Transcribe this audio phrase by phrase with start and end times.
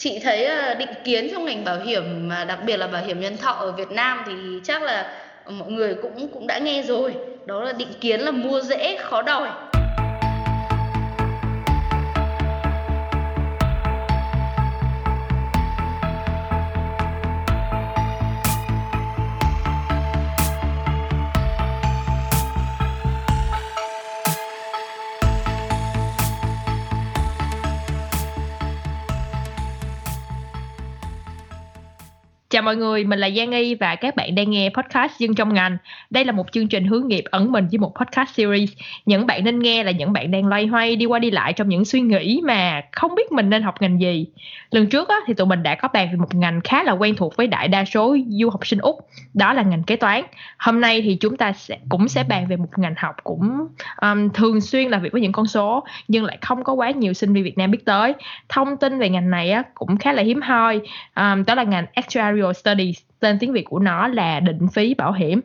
[0.00, 3.20] chị thấy ờ, định kiến trong ngành bảo hiểm mà đặc biệt là bảo hiểm
[3.20, 4.32] nhân thọ ở Việt Nam thì
[4.64, 5.12] chắc là
[5.46, 7.14] mọi người cũng cũng đã nghe rồi.
[7.46, 9.50] Đó là định kiến là mua dễ, khó đòi.
[32.60, 35.54] Chào mọi người, mình là Giang Y và các bạn đang nghe podcast Dương trong
[35.54, 35.76] ngành.
[36.10, 38.70] Đây là một chương trình hướng nghiệp ẩn mình với một podcast series.
[39.06, 41.68] Những bạn nên nghe là những bạn đang loay hoay đi qua đi lại trong
[41.68, 44.26] những suy nghĩ mà không biết mình nên học ngành gì.
[44.70, 47.14] Lần trước á, thì tụi mình đã có bàn về một ngành khá là quen
[47.16, 48.96] thuộc với đại đa số du học sinh Úc,
[49.34, 50.22] đó là ngành kế toán.
[50.58, 53.66] Hôm nay thì chúng ta sẽ cũng sẽ bàn về một ngành học cũng
[54.02, 57.12] um, thường xuyên làm việc với những con số nhưng lại không có quá nhiều
[57.12, 58.14] sinh viên Việt Nam biết tới.
[58.48, 60.80] Thông tin về ngành này á, cũng khá là hiếm hoi.
[61.16, 64.94] Um, đó là ngành actuarial Actuarial Studies tên tiếng Việt của nó là định phí
[64.94, 65.40] bảo hiểm.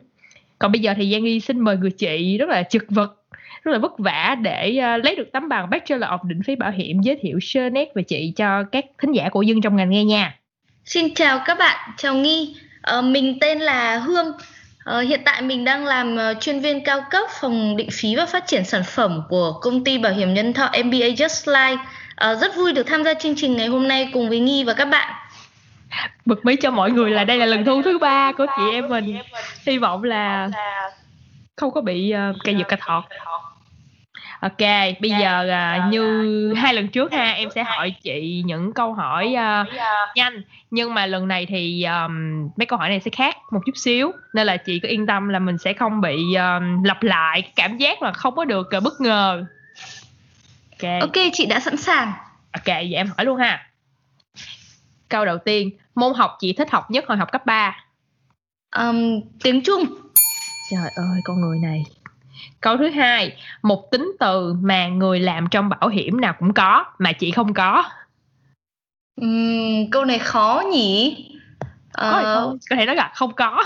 [0.58, 3.26] Còn bây giờ thì Giang Y xin mời người chị rất là trực vật
[3.66, 6.70] rất là vất vả để uh, lấy được tấm bằng Bachelor of định phí bảo
[6.70, 9.90] hiểm giới thiệu sơ nét về chị cho các thính giả của dân trong ngành
[9.90, 10.38] nghe nha.
[10.84, 12.56] Xin chào các bạn, chào Nghi.
[12.98, 14.28] Uh, Mình tên là Hương.
[14.28, 18.26] Uh, Hiện tại mình đang làm uh, chuyên viên cao cấp phòng định phí và
[18.26, 21.78] phát triển sản phẩm của công ty bảo hiểm nhân thọ MBA Just Life.
[22.32, 24.72] Uh, Rất vui được tham gia chương trình ngày hôm nay cùng với Nghi và
[24.72, 25.25] các bạn
[26.24, 28.88] bật mí cho mọi người là đây là lần thu thứ ba của chị em
[28.88, 29.18] mình.
[29.66, 30.50] hy vọng là
[31.56, 33.04] không có bị uh, cây giật cà thọt.
[34.40, 34.58] ok
[35.00, 39.34] bây giờ uh, như hai lần trước ha em sẽ hỏi chị những câu hỏi
[39.34, 39.68] uh,
[40.14, 40.42] nhanh.
[40.70, 44.12] Nhưng mà lần này thì um, mấy câu hỏi này sẽ khác một chút xíu.
[44.32, 47.76] Nên là chị cứ yên tâm là mình sẽ không bị um, lặp lại cảm
[47.76, 49.44] giác là không có được uh, bất ngờ.
[50.82, 51.00] Ok.
[51.00, 52.12] Ok chị đã sẵn sàng.
[52.52, 53.66] Ok vậy em hỏi luôn ha
[55.08, 57.86] câu đầu tiên môn học chị thích học nhất hồi học cấp 3
[58.76, 59.84] um, tiếng trung.
[60.70, 61.84] Trời ơi con người này.
[62.60, 66.84] Câu thứ hai một tính từ mà người làm trong bảo hiểm nào cũng có
[66.98, 67.84] mà chị không có?
[69.20, 71.16] Um, câu này khó nhỉ?
[71.92, 72.58] Có, uh, không?
[72.70, 73.64] có thể nói là không có.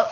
[0.00, 0.06] Uh,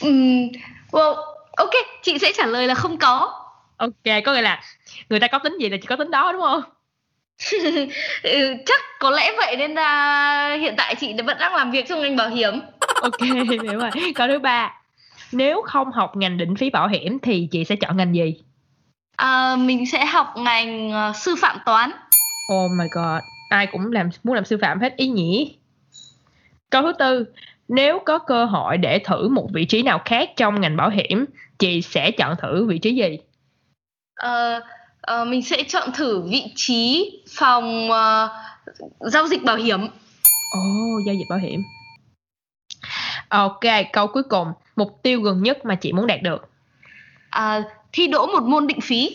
[0.00, 0.48] um,
[0.90, 1.14] well,
[1.56, 1.70] ok
[2.02, 3.38] chị sẽ trả lời là không có.
[3.76, 4.62] Ok có nghĩa là
[5.08, 6.62] người ta có tính gì là chỉ có tính đó đúng không
[8.22, 12.00] ừ, chắc có lẽ vậy nên là hiện tại chị vẫn đang làm việc trong
[12.00, 12.60] ngành bảo hiểm.
[13.02, 13.20] Ok
[13.62, 13.90] hiểu rồi.
[14.14, 14.72] Câu thứ ba.
[15.32, 18.34] Nếu không học ngành định phí bảo hiểm thì chị sẽ chọn ngành gì?
[19.16, 21.90] À, mình sẽ học ngành uh, sư phạm toán.
[22.52, 23.22] Oh my god.
[23.48, 25.56] Ai cũng làm muốn làm sư phạm hết ý nhỉ?
[26.70, 27.24] Câu thứ tư.
[27.68, 31.24] Nếu có cơ hội để thử một vị trí nào khác trong ngành bảo hiểm
[31.58, 33.18] chị sẽ chọn thử vị trí gì?
[34.26, 34.62] Uh,
[35.10, 38.30] uh, mình sẽ chọn thử vị trí phòng uh,
[39.12, 39.80] giao dịch bảo hiểm.
[40.54, 41.62] Ồ, oh, giao dịch bảo hiểm.
[43.28, 43.60] Ok,
[43.92, 46.48] câu cuối cùng, mục tiêu gần nhất mà chị muốn đạt được.
[47.30, 49.10] À, thi đỗ một môn định phí.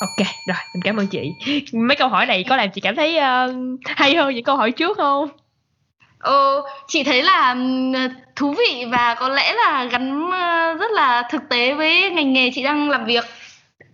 [0.00, 1.32] Ok, rồi, mình cảm ơn chị.
[1.72, 4.72] Mấy câu hỏi này có làm chị cảm thấy uh, hay hơn những câu hỏi
[4.72, 5.28] trước không?
[6.18, 7.56] Ờ, chị thấy là
[8.36, 10.30] thú vị và có lẽ là gắn
[10.78, 13.24] rất là thực tế với ngành nghề chị đang làm việc.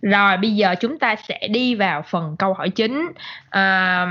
[0.01, 3.11] Rồi bây giờ chúng ta sẽ đi vào phần câu hỏi chính.
[3.49, 4.07] À,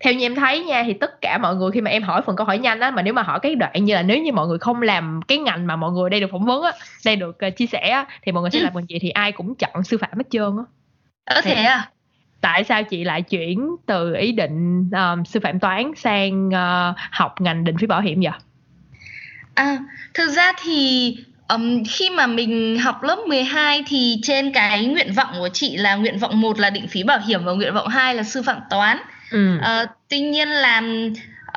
[0.00, 2.36] theo như em thấy nha thì tất cả mọi người khi mà em hỏi phần
[2.36, 4.48] câu hỏi nhanh á mà nếu mà hỏi cái đoạn như là nếu như mọi
[4.48, 6.72] người không làm cái ngành mà mọi người đây được phỏng vấn á,
[7.04, 8.64] đây được uh, chia sẻ á, thì mọi người sẽ ừ.
[8.64, 10.64] làm bằng chị thì ai cũng chọn sư phạm hết trơn á.
[11.24, 11.90] Ờ thế à?
[12.40, 17.40] Tại sao chị lại chuyển từ ý định um, sư phạm toán sang uh, học
[17.40, 18.32] ngành định phí bảo hiểm vậy?
[19.54, 19.78] À,
[20.14, 21.16] thực ra thì
[21.48, 25.94] Um, khi mà mình học lớp 12 thì trên cái nguyện vọng của chị là
[25.94, 28.60] nguyện vọng 1 là định phí bảo hiểm và nguyện vọng 2 là sư phạm
[28.70, 28.98] toán.
[29.30, 29.56] Ừ.
[29.56, 30.82] Uh, tuy nhiên là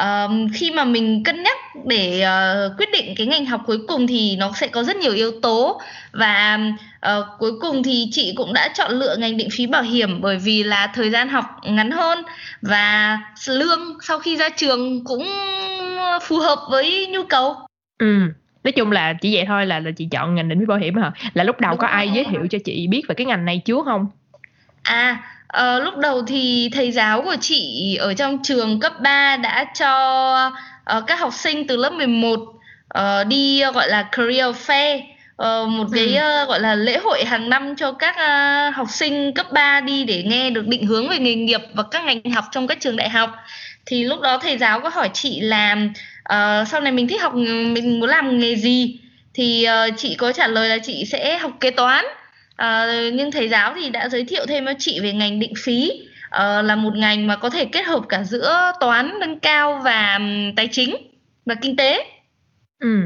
[0.01, 4.07] uh, khi mà mình cân nhắc để uh, quyết định cái ngành học cuối cùng
[4.07, 5.81] thì nó sẽ có rất nhiều yếu tố
[6.11, 6.59] và
[7.05, 10.37] uh, cuối cùng thì chị cũng đã chọn lựa ngành định phí bảo hiểm bởi
[10.37, 12.23] vì là thời gian học ngắn hơn
[12.61, 15.27] và lương sau khi ra trường cũng
[16.21, 17.55] phù hợp với nhu cầu.
[17.99, 18.31] Ừ
[18.65, 20.95] nói chung là chỉ vậy thôi là là chị chọn ngành định phí bảo hiểm
[20.95, 21.11] hả?
[21.33, 23.85] Là lúc đầu có ai giới thiệu cho chị biết về cái ngành này trước
[23.85, 24.07] không?
[24.83, 25.17] À
[25.57, 30.51] uh, lúc đầu thì thầy giáo của chị ở trong trường cấp 3 đã cho
[30.97, 35.69] uh, các học sinh từ lớp 11 uh, đi uh, gọi là career fair uh,
[35.69, 39.45] một cái uh, gọi là lễ hội hàng năm cho các uh, học sinh cấp
[39.51, 42.67] 3 đi để nghe được định hướng về nghề nghiệp và các ngành học trong
[42.67, 43.35] các trường đại học.
[43.85, 45.77] Thì lúc đó thầy giáo có hỏi chị là
[46.33, 48.99] uh, sau này mình thích học mình muốn làm nghề gì
[49.33, 52.05] thì uh, chị có trả lời là chị sẽ học kế toán.
[52.61, 55.91] Uh, nhưng thầy giáo thì đã giới thiệu thêm cho chị về ngành định phí.
[56.25, 60.19] Uh, là một ngành mà có thể kết hợp cả giữa toán nâng cao và
[60.55, 60.95] tài chính
[61.45, 62.05] và kinh tế.
[62.79, 63.01] Ừ.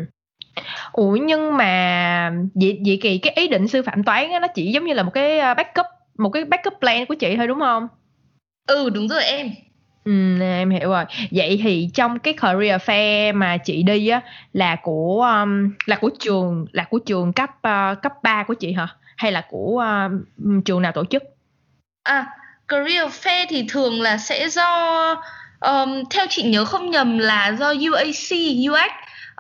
[0.92, 4.71] Ủa nhưng mà vậy vậy kỳ cái ý định sư phạm toán á, nó chỉ
[4.71, 5.86] giống như là một cái backup
[6.18, 7.88] một cái backup plan của chị thôi đúng không?
[8.68, 9.50] Ừ đúng rồi em
[10.05, 11.03] Ừ, em hiểu rồi.
[11.31, 14.21] Vậy thì trong cái career fair mà chị đi á
[14.53, 18.73] là của um, là của trường là của trường cấp uh, cấp 3 của chị
[18.73, 18.87] hả?
[19.17, 21.23] Hay là của uh, trường nào tổ chức?
[22.03, 22.27] À,
[22.67, 25.15] career fair thì thường là sẽ do
[25.59, 28.31] um, theo chị nhớ không nhầm là do UAC
[28.71, 28.91] UX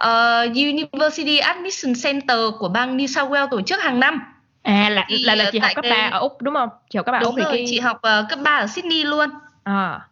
[0.07, 4.21] uh, University Admission Center của bang New South Wales tổ chức hàng năm.
[4.63, 5.91] À là là là chị học cấp cái...
[5.91, 6.69] 3 ở Úc đúng không?
[6.89, 7.65] Chị học cấp 3 đúng Úc rồi, thì cái...
[7.69, 9.29] chị học uh, cấp 3 ở Sydney luôn.
[9.63, 10.08] À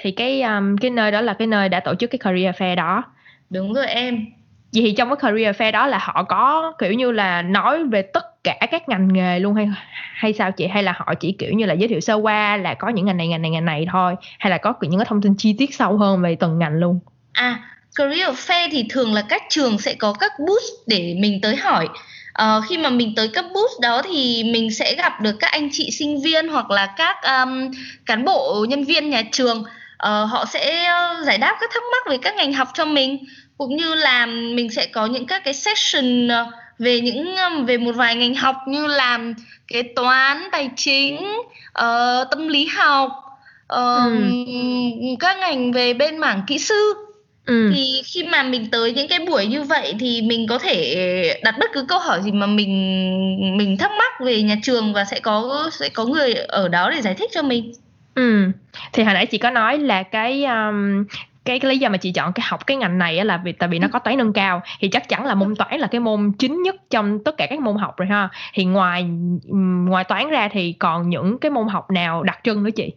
[0.00, 2.76] thì cái um, cái nơi đó là cái nơi đã tổ chức cái career fair
[2.76, 3.02] đó.
[3.50, 4.26] Đúng rồi em.
[4.72, 8.02] Vậy thì trong cái career fair đó là họ có kiểu như là nói về
[8.02, 9.68] tất cả các ngành nghề luôn hay
[10.14, 10.66] hay sao chị?
[10.66, 13.16] Hay là họ chỉ kiểu như là giới thiệu sơ qua là có những ngành
[13.16, 14.14] này ngành này ngành này thôi?
[14.38, 17.00] Hay là có những cái thông tin chi tiết sâu hơn về từng ngành luôn?
[17.32, 17.60] À
[17.96, 21.88] career fair thì thường là các trường sẽ có các booth để mình tới hỏi.
[22.42, 25.68] Uh, khi mà mình tới các booth đó thì mình sẽ gặp được các anh
[25.72, 27.70] chị sinh viên hoặc là các um,
[28.06, 29.64] cán bộ nhân viên nhà trường
[30.06, 33.18] uh, họ sẽ ờ, giải đáp các thắc mắc về các ngành học cho mình
[33.58, 36.46] cũng như là mình sẽ có những các cái session ờ,
[36.78, 37.36] về những
[37.66, 39.18] về một vài ngành học như là
[39.68, 41.16] kế toán tài chính
[41.78, 43.10] uh, tâm lý học
[43.74, 44.20] uh, ừ.
[45.20, 46.94] các ngành về bên mảng kỹ sư
[47.46, 47.72] ừ.
[47.74, 51.54] thì khi mà mình tới những cái buổi như vậy thì mình có thể đặt
[51.60, 55.20] bất cứ câu hỏi gì mà mình mình thắc mắc về nhà trường và sẽ
[55.20, 57.72] có sẽ có người ở đó để giải thích cho mình
[58.14, 58.50] Ừ,
[58.92, 61.04] thì hồi nãy chị có nói là cái um,
[61.44, 63.68] cái, cái lý do mà chị chọn cái học cái ngành này là vì tại
[63.68, 64.62] vì nó có toán nâng cao.
[64.80, 67.60] Thì chắc chắn là môn toán là cái môn chính nhất trong tất cả các
[67.60, 68.28] môn học rồi ha.
[68.54, 69.04] Thì ngoài
[69.88, 72.92] ngoài toán ra thì còn những cái môn học nào đặc trưng nữa chị?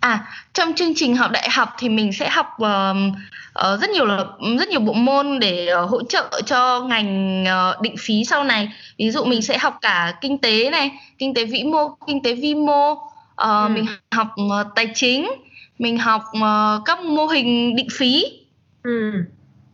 [0.00, 2.96] À trong chương trình học đại học thì mình sẽ học uh,
[3.72, 4.24] uh, rất nhiều là
[4.58, 8.68] rất nhiều bộ môn để uh, hỗ trợ cho ngành uh, định phí sau này.
[8.98, 12.34] Ví dụ mình sẽ học cả kinh tế này kinh tế vĩ mô kinh tế
[12.34, 12.94] vi mô
[13.42, 13.68] uh, ừ.
[13.68, 15.30] mình học uh, tài chính
[15.78, 18.24] mình học uh, các mô hình định phí
[18.82, 19.12] ừ.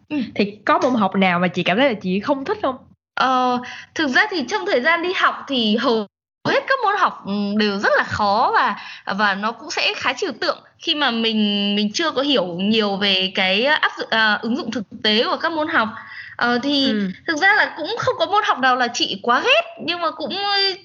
[0.09, 0.17] ừ.
[0.35, 2.77] thì có môn học nào mà chị cảm thấy là chị không thích không
[3.15, 3.59] ờ,
[3.95, 6.07] thực ra thì trong thời gian đi học thì hầu
[6.49, 8.77] hết các môn học ừ, đều rất là khó và
[9.19, 12.97] và nó cũng sẽ khá trừu tượng khi mà mình mình chưa có hiểu nhiều
[12.97, 15.89] về cái áp dụng uh, ứng dụng thực tế của các môn học
[16.37, 17.11] Ờ, thì ừ.
[17.27, 20.11] thực ra là cũng không có môn học nào là chị quá ghét nhưng mà
[20.11, 20.35] cũng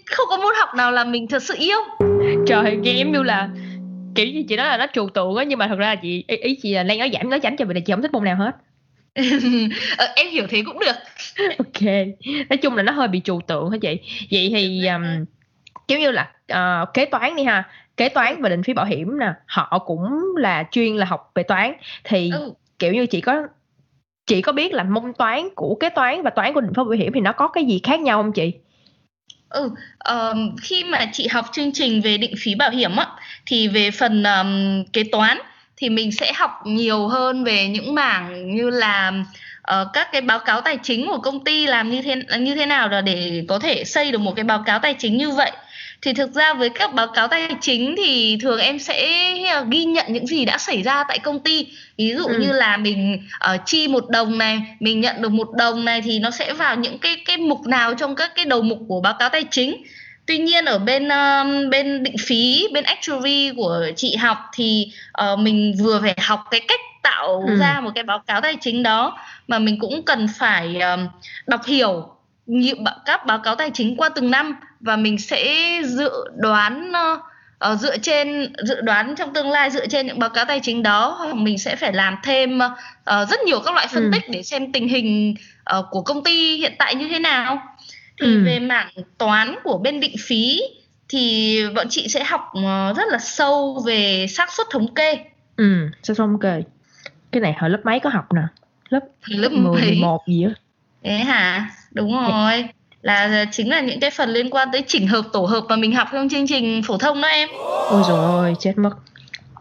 [0.06, 1.80] không có môn học nào là mình thật sự yêu
[2.48, 3.50] trời em như là
[4.16, 6.24] kiểu như chị nói là nó trừu tượng á nhưng mà thật ra là chị
[6.28, 8.12] ý, ý chị là đang nói giảm nói tránh cho vì là chị không thích
[8.12, 8.56] môn nào hết.
[9.98, 10.96] Ờ, em hiểu thế cũng được.
[11.58, 11.82] Ok
[12.50, 14.00] nói chung là nó hơi bị trừu tượng hả chị?
[14.32, 15.26] Vậy thì um,
[15.88, 17.70] kiểu như là uh, kế toán đi ha.
[17.98, 21.44] Kế toán và định phí bảo hiểm nè họ cũng là chuyên là học về
[21.44, 21.74] toán.
[22.04, 22.54] Thì ừ.
[22.80, 23.48] kiểu như chị có
[24.26, 26.90] chị có biết là môn toán của kế toán và toán của định phí bảo
[26.90, 28.54] hiểm thì nó có cái gì khác nhau không chị
[29.50, 29.70] Ừ,
[30.10, 33.08] um, khi mà chị học chương trình về định phí bảo hiểm á,
[33.46, 35.38] thì về phần um, kế toán
[35.78, 39.14] thì mình sẽ học nhiều hơn về những mảng như là
[39.72, 42.66] uh, các cái báo cáo tài chính của công ty làm như thế như thế
[42.66, 45.52] nào để có thể xây được một cái báo cáo tài chính như vậy
[46.02, 49.08] thì thực ra với các báo cáo tài chính thì thường em sẽ
[49.70, 51.68] ghi nhận những gì đã xảy ra tại công ty
[51.98, 52.38] ví dụ ừ.
[52.40, 56.20] như là mình uh, chi một đồng này mình nhận được một đồng này thì
[56.20, 59.16] nó sẽ vào những cái cái mục nào trong các cái đầu mục của báo
[59.20, 59.84] cáo tài chính
[60.26, 64.92] tuy nhiên ở bên uh, bên định phí bên actuary của chị học thì
[65.34, 67.56] uh, mình vừa phải học cái cách tạo ừ.
[67.60, 71.00] ra một cái báo cáo tài chính đó mà mình cũng cần phải uh,
[71.48, 72.10] đọc hiểu
[73.06, 76.92] các báo cáo tài chính qua từng năm và mình sẽ dự đoán
[77.72, 80.84] uh, dựa trên dự đoán trong tương lai dựa trên những báo cáo tài chính
[80.84, 84.10] đó hoặc mình sẽ phải làm thêm uh, rất nhiều các loại phân ừ.
[84.14, 85.36] tích để xem tình hình
[85.78, 87.62] uh, của công ty hiện tại như thế nào.
[88.22, 88.44] Thì ừ.
[88.46, 90.62] về mảng toán của bên định phí
[91.10, 92.42] thì bọn chị sẽ học
[92.98, 95.18] rất là sâu về xác suất thống kê.
[95.56, 96.64] Ừ xác suất thống kê.
[97.32, 98.42] Cái này hồi lớp mấy có học nè?
[98.90, 100.52] Lớp lớp 10, 11 gì á?
[101.04, 101.70] Thế hả?
[101.92, 102.70] Đúng rồi
[103.08, 105.96] là chính là những cái phần liên quan tới chỉnh hợp tổ hợp mà mình
[105.96, 107.50] học trong chương trình phổ thông đó em.
[107.90, 108.92] Ôi rồi ôi chết mất.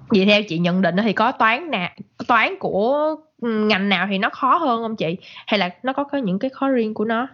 [0.08, 1.90] Vậy theo chị nhận định thì có toán nào
[2.28, 5.16] toán của ngành nào thì nó khó hơn không chị?
[5.46, 7.28] Hay là nó có có những cái khó riêng của nó?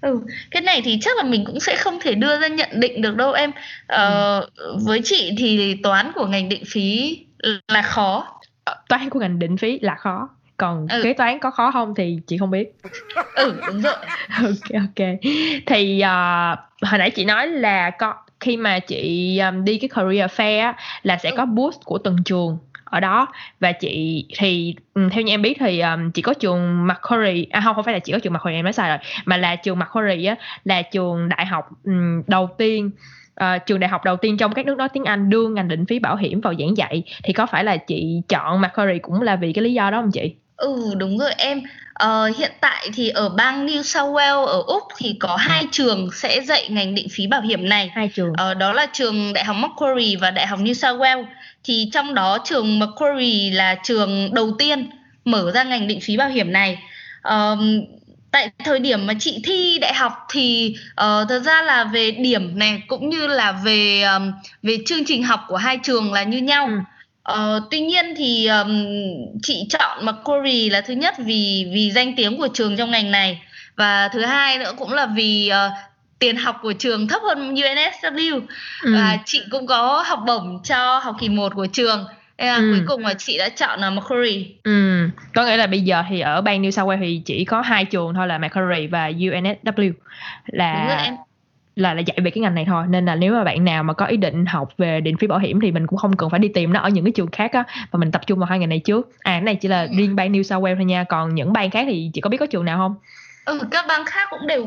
[0.00, 3.02] Ừ cái này thì chắc là mình cũng sẽ không thể đưa ra nhận định
[3.02, 3.50] được đâu em.
[3.86, 4.76] Ờ, ừ.
[4.84, 7.18] với chị thì toán của ngành định phí
[7.68, 8.26] là khó.
[8.64, 11.00] Ờ, toán của ngành định phí là khó còn ừ.
[11.02, 12.74] kế toán có khó không thì chị không biết
[13.34, 13.94] ừ đúng rồi
[14.42, 15.06] ok ok
[15.66, 20.30] thì uh, hồi nãy chị nói là có khi mà chị um, đi cái career
[20.30, 21.36] fair á, là sẽ ừ.
[21.36, 23.26] có booth của từng trường ở đó
[23.60, 27.74] và chị thì theo như em biết thì um, chỉ có trường Macquarie à không
[27.74, 30.28] không phải là chỉ có trường Macquarie em nói sai rồi mà là trường Macquarie
[30.28, 32.90] á là trường đại học um, đầu tiên
[33.40, 35.86] uh, trường đại học đầu tiên trong các nước nói tiếng Anh đưa ngành định
[35.86, 39.36] phí bảo hiểm vào giảng dạy thì có phải là chị chọn Macquarie cũng là
[39.36, 40.34] vì cái lý do đó không chị?
[40.56, 41.62] Ừ đúng rồi em
[41.94, 46.08] Ờ, hiện tại thì ở bang New South Wales ở Úc thì có hai trường
[46.14, 47.90] sẽ dạy ngành định phí bảo hiểm này.
[47.94, 48.32] Hai trường.
[48.36, 51.24] Ờ, đó là trường Đại học Macquarie và Đại học New South Wales.
[51.64, 54.90] Thì trong đó trường Macquarie là trường đầu tiên
[55.24, 56.78] mở ra ngành định phí bảo hiểm này.
[57.22, 57.56] Ờ,
[58.30, 62.58] tại thời điểm mà chị thi đại học thì uh, thật ra là về điểm
[62.58, 64.32] này cũng như là về um,
[64.62, 66.66] về chương trình học của hai trường là như nhau.
[66.66, 66.72] Ừ
[67.24, 68.86] Ờ, tuy nhiên thì um,
[69.42, 73.42] chị chọn Macquarie là thứ nhất vì vì danh tiếng của trường trong ngành này
[73.76, 75.72] và thứ hai nữa cũng là vì uh,
[76.18, 78.40] tiền học của trường thấp hơn UNSW
[78.82, 78.94] ừ.
[78.94, 82.04] và chị cũng có học bổng cho học kỳ 1 của trường
[82.38, 82.72] là ừ.
[82.72, 84.44] cuối cùng là chị đã chọn là Macquarie.
[84.62, 85.08] Ừ.
[85.34, 87.84] Có nghĩa là bây giờ thì ở bang New South Wales thì chỉ có hai
[87.84, 89.92] trường thôi là Macquarie và UNSW
[90.46, 91.14] là Đúng rồi, em
[91.76, 92.84] là là dạy về cái ngành này thôi.
[92.88, 95.38] Nên là nếu mà bạn nào mà có ý định học về định phí bảo
[95.38, 97.52] hiểm thì mình cũng không cần phải đi tìm nó ở những cái trường khác
[97.52, 99.10] á mà mình tập trung vào hai ngành này trước.
[99.20, 101.04] À cái này chỉ là riêng bang New South Wales thôi nha.
[101.04, 102.94] Còn những bang khác thì chị có biết có trường nào không?
[103.44, 104.64] Ừ các bang khác cũng đều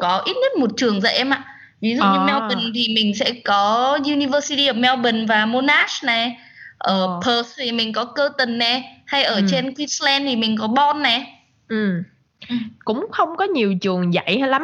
[0.00, 1.44] có ít nhất một trường dạy em ạ.
[1.80, 2.12] Ví dụ à.
[2.12, 6.36] như Melbourne thì mình sẽ có University of Melbourne và Monash này.
[6.78, 7.26] Ở à.
[7.26, 9.42] Perth thì mình có Curtin nè hay ở ừ.
[9.50, 11.26] trên Queensland thì mình có Bon nè
[11.68, 12.02] ừ.
[12.48, 12.56] ừ.
[12.84, 14.62] Cũng không có nhiều trường dạy hay lắm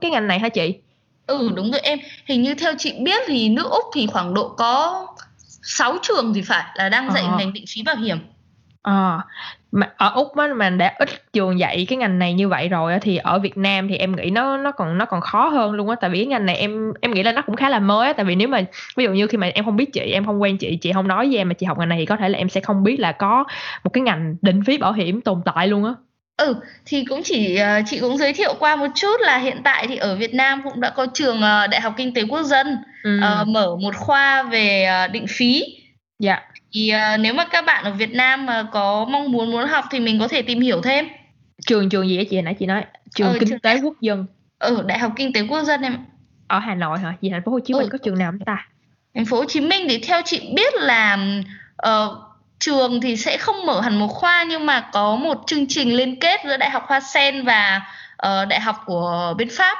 [0.00, 0.74] cái ngành này hả chị
[1.30, 1.98] Ừ đúng rồi em.
[2.26, 5.06] Hình như theo chị biết thì nước Úc thì khoảng độ có
[5.62, 7.38] 6 trường thì phải là đang dạy ờ.
[7.38, 8.18] ngành định phí bảo hiểm.
[8.82, 9.18] À,
[9.72, 12.98] mà ở Úc á, mà đã ít trường dạy cái ngành này như vậy rồi
[13.02, 15.88] thì ở Việt Nam thì em nghĩ nó nó còn nó còn khó hơn luôn
[15.88, 15.96] á.
[16.00, 18.12] Tại vì cái ngành này em em nghĩ là nó cũng khá là mới á.
[18.12, 18.64] Tại vì nếu mà
[18.96, 21.08] ví dụ như khi mà em không biết chị em không quen chị chị không
[21.08, 22.84] nói với em mà chị học ngành này thì có thể là em sẽ không
[22.84, 23.44] biết là có
[23.84, 25.94] một cái ngành định phí bảo hiểm tồn tại luôn á
[26.40, 26.54] Ừ,
[26.86, 29.96] thì cũng chỉ uh, chị cũng giới thiệu qua một chút là hiện tại thì
[29.96, 33.20] ở Việt Nam cũng đã có trường uh, Đại học Kinh tế Quốc dân ừ.
[33.42, 35.64] uh, mở một khoa về uh, định phí.
[36.18, 36.40] Dạ.
[36.72, 39.84] Thì uh, nếu mà các bạn ở Việt Nam mà có mong muốn muốn học
[39.90, 41.08] thì mình có thể tìm hiểu thêm.
[41.66, 42.84] Trường trường gì vậy chị nãy chị nói?
[43.14, 44.26] Trường ờ, Kinh trường tế Quốc dân.
[44.58, 45.96] Ừ, Đại học Kinh tế Quốc dân em.
[46.46, 47.14] Ở Hà Nội hả?
[47.20, 47.88] Vì thành phố Hồ Chí Minh ừ.
[47.92, 48.68] có trường nào không ta?
[49.14, 51.18] Thành phố Hồ Chí Minh thì theo chị biết là
[51.88, 52.29] uh,
[52.60, 56.20] trường thì sẽ không mở hẳn một khoa nhưng mà có một chương trình liên
[56.20, 57.80] kết giữa đại học Hoa Sen và
[58.26, 59.78] uh, đại học của bên Pháp.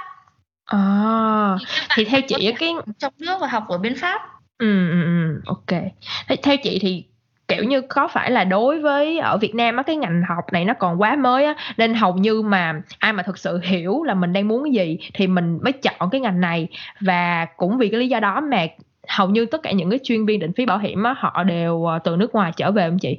[0.65, 1.57] À,
[1.95, 4.21] thì, theo chị cái trong nước và học ở bên Pháp.
[4.59, 5.83] Ừ, ừ, ừ ok.
[6.43, 7.05] Theo chị thì
[7.49, 10.65] kiểu như có phải là đối với ở Việt Nam á cái ngành học này
[10.65, 14.15] nó còn quá mới á nên hầu như mà ai mà thực sự hiểu là
[14.15, 16.69] mình đang muốn cái gì thì mình mới chọn cái ngành này
[17.01, 18.67] và cũng vì cái lý do đó mà
[19.09, 21.85] hầu như tất cả những cái chuyên viên định phí bảo hiểm á, họ đều
[21.85, 23.17] ờ, từ nước ngoài trở về không chị?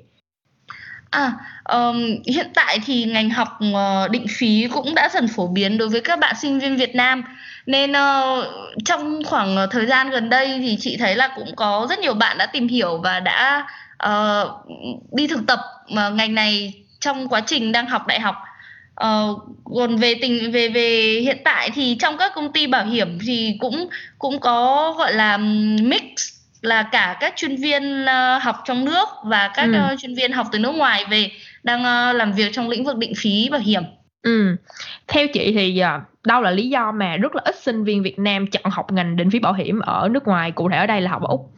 [1.09, 1.33] À,
[1.63, 5.89] um, hiện tại thì ngành học uh, định phí cũng đã dần phổ biến đối
[5.89, 7.23] với các bạn sinh viên Việt Nam
[7.65, 8.45] nên uh,
[8.85, 12.37] trong khoảng thời gian gần đây thì chị thấy là cũng có rất nhiều bạn
[12.37, 13.67] đã tìm hiểu và đã
[14.07, 14.47] uh,
[15.11, 15.59] đi thực tập
[15.93, 18.35] uh, ngành này trong quá trình đang học đại học
[18.95, 23.17] Ờ, còn về tình về về hiện tại thì trong các công ty bảo hiểm
[23.25, 25.37] thì cũng cũng có gọi là
[25.81, 26.03] mix
[26.61, 29.93] là cả các chuyên viên uh, học trong nước và các ừ.
[29.93, 31.31] uh, chuyên viên học từ nước ngoài về
[31.63, 33.83] đang uh, làm việc trong lĩnh vực định phí bảo hiểm.
[34.23, 34.55] Ừ.
[35.07, 35.81] Theo chị thì
[36.23, 39.15] đâu là lý do mà rất là ít sinh viên Việt Nam chọn học ngành
[39.15, 41.51] định phí bảo hiểm ở nước ngoài, cụ thể ở đây là học ở Úc?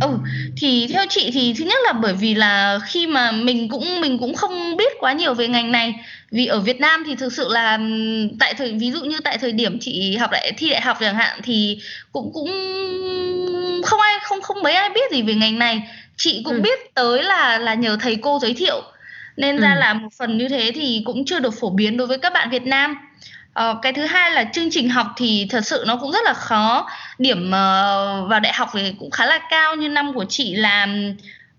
[0.00, 0.18] Ừ,
[0.56, 4.18] thì theo chị thì thứ nhất là bởi vì là khi mà mình cũng mình
[4.18, 5.94] cũng không biết quá nhiều về ngành này.
[6.30, 7.78] Vì ở Việt Nam thì thực sự là
[8.38, 11.14] tại thời ví dụ như tại thời điểm chị học đại thi đại học chẳng
[11.14, 11.80] hạn thì
[12.12, 12.48] cũng cũng
[13.84, 15.82] không ai không không mấy ai biết gì về ngành này.
[16.16, 16.60] Chị cũng ừ.
[16.60, 18.82] biết tới là là nhờ thầy cô giới thiệu.
[19.36, 19.62] Nên ừ.
[19.62, 22.32] ra là một phần như thế thì cũng chưa được phổ biến đối với các
[22.32, 22.96] bạn Việt Nam.
[23.56, 26.34] Ờ, cái thứ hai là chương trình học thì thật sự nó cũng rất là
[26.34, 26.90] khó.
[27.18, 30.88] Điểm uh, vào đại học thì cũng khá là cao như năm của chị là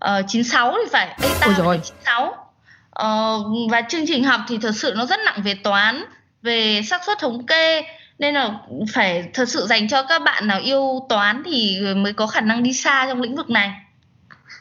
[0.04, 1.16] uh, 96 thì phải.
[1.40, 1.80] Ôi rồi.
[1.84, 6.04] 96 uh, và chương trình học thì thật sự nó rất nặng về toán
[6.42, 7.82] về xác suất thống kê
[8.18, 8.50] nên là
[8.92, 12.62] phải thật sự dành cho các bạn nào yêu toán thì mới có khả năng
[12.62, 13.70] đi xa trong lĩnh vực này.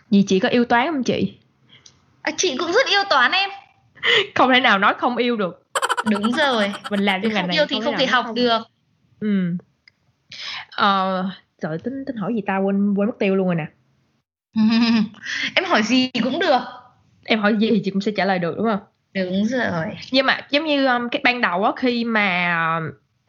[0.09, 1.33] Vì chị có yêu toán không chị?
[2.21, 3.49] À, chị cũng rất yêu toán em.
[4.35, 5.66] Không thể nào nói không yêu được
[6.03, 6.73] đúng rồi.
[6.89, 8.35] Mình làm cái ngành này yêu thì không thể học không.
[8.35, 8.61] được.
[9.19, 9.55] Ừ.
[10.75, 11.29] Ờ
[11.61, 13.65] trời tính tính hỏi gì tao quên quên mất tiêu luôn rồi nè.
[15.55, 16.61] Em hỏi gì cũng được.
[17.25, 18.79] Em hỏi gì thì chị cũng sẽ trả lời được đúng không?
[19.13, 19.85] Đúng rồi.
[20.11, 22.79] Nhưng mà giống như um, cái ban đầu á khi mà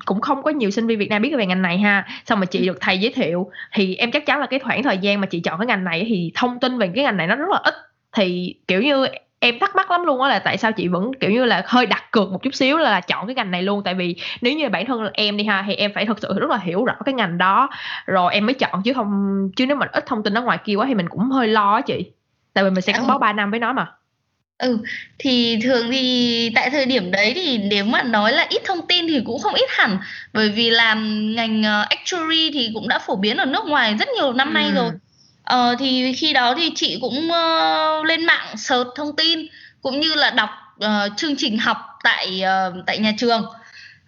[0.05, 2.47] cũng không có nhiều sinh viên Việt Nam biết về ngành này ha xong mà
[2.47, 5.27] chị được thầy giới thiệu thì em chắc chắn là cái khoảng thời gian mà
[5.27, 7.61] chị chọn cái ngành này thì thông tin về cái ngành này nó rất là
[7.65, 7.75] ít.
[8.17, 9.07] Thì kiểu như
[9.41, 11.87] em thắc mắc lắm luôn á là tại sao chị vẫn kiểu như là hơi
[11.87, 13.83] đặt cược một chút xíu là chọn cái ngành này luôn?
[13.85, 16.51] Tại vì nếu như bản thân em đi ha thì em phải thật sự rất
[16.51, 17.69] là hiểu rõ cái ngành đó
[18.07, 19.11] rồi em mới chọn chứ không
[19.57, 21.75] chứ nếu mà ít thông tin ở ngoài kia quá thì mình cũng hơi lo
[21.75, 22.11] á chị.
[22.53, 23.87] Tại vì mình sẽ gắn bó 3 năm với nó mà.
[24.59, 24.79] Ừ,
[25.19, 29.09] thì thường thì tại thời điểm đấy thì nếu mà nói là ít thông tin
[29.09, 29.99] thì cũng không ít hẳn.
[30.33, 34.09] Bởi vì làm ngành uh, actuary thì cũng đã phổ biến ở nước ngoài rất
[34.09, 34.91] nhiều năm nay rồi.
[35.49, 39.47] Ờ, thì khi đó thì chị cũng uh, lên mạng search thông tin
[39.83, 40.51] cũng như là đọc
[40.85, 43.45] uh, chương trình học tại uh, tại nhà trường.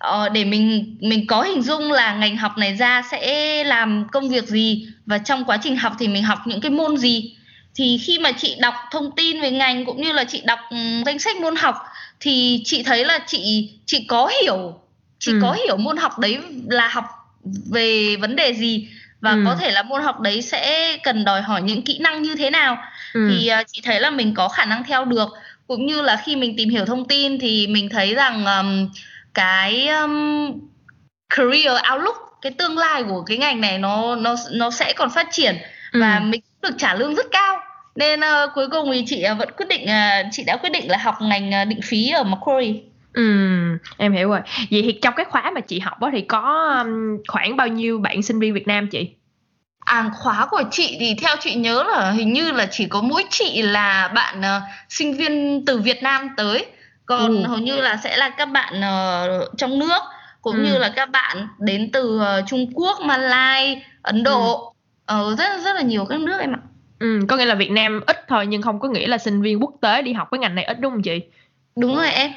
[0.08, 4.28] Uh, để mình mình có hình dung là ngành học này ra sẽ làm công
[4.28, 7.36] việc gì và trong quá trình học thì mình học những cái môn gì.
[7.74, 11.02] Thì khi mà chị đọc thông tin về ngành cũng như là chị đọc um,
[11.06, 11.76] danh sách môn học
[12.20, 14.80] thì chị thấy là chị chị có hiểu
[15.18, 15.38] chị ừ.
[15.42, 17.04] có hiểu môn học đấy là học
[17.72, 18.88] về vấn đề gì
[19.20, 19.42] và ừ.
[19.46, 22.50] có thể là môn học đấy sẽ cần đòi hỏi những kỹ năng như thế
[22.50, 22.76] nào
[23.12, 23.28] ừ.
[23.30, 25.28] thì uh, chị thấy là mình có khả năng theo được
[25.66, 28.88] cũng như là khi mình tìm hiểu thông tin thì mình thấy rằng um,
[29.34, 30.52] cái um,
[31.36, 35.28] career outlook cái tương lai của cái ngành này nó nó nó sẽ còn phát
[35.30, 35.56] triển
[35.92, 36.00] ừ.
[36.00, 37.56] và mình được trả lương rất cao
[37.94, 40.90] nên uh, cuối cùng thì chị uh, vẫn quyết định uh, chị đã quyết định
[40.90, 42.74] là học ngành uh, định phí ở Macquarie
[43.12, 43.22] Ừ,
[43.96, 44.40] em hiểu rồi.
[44.70, 47.98] Vậy thì trong cái khóa mà chị học đó thì có um, khoảng bao nhiêu
[47.98, 49.10] bạn sinh viên Việt Nam chị?
[49.80, 53.24] À khóa của chị thì theo chị nhớ là hình như là chỉ có mỗi
[53.30, 56.66] chị là bạn uh, sinh viên từ Việt Nam tới,
[57.06, 57.48] còn ừ.
[57.48, 60.00] hầu như là sẽ là các bạn uh, trong nước
[60.42, 60.62] cũng ừ.
[60.62, 64.74] như là các bạn đến từ uh, Trung Quốc, Malai, Ấn Độ,
[65.06, 65.30] ừ.
[65.32, 66.60] uh, rất rất là nhiều các nước em ạ.
[66.98, 69.62] Ừ, có nghĩa là Việt Nam ít thôi nhưng không có nghĩa là sinh viên
[69.62, 71.20] quốc tế đi học cái ngành này ít đúng không chị?
[71.76, 72.30] Đúng rồi em.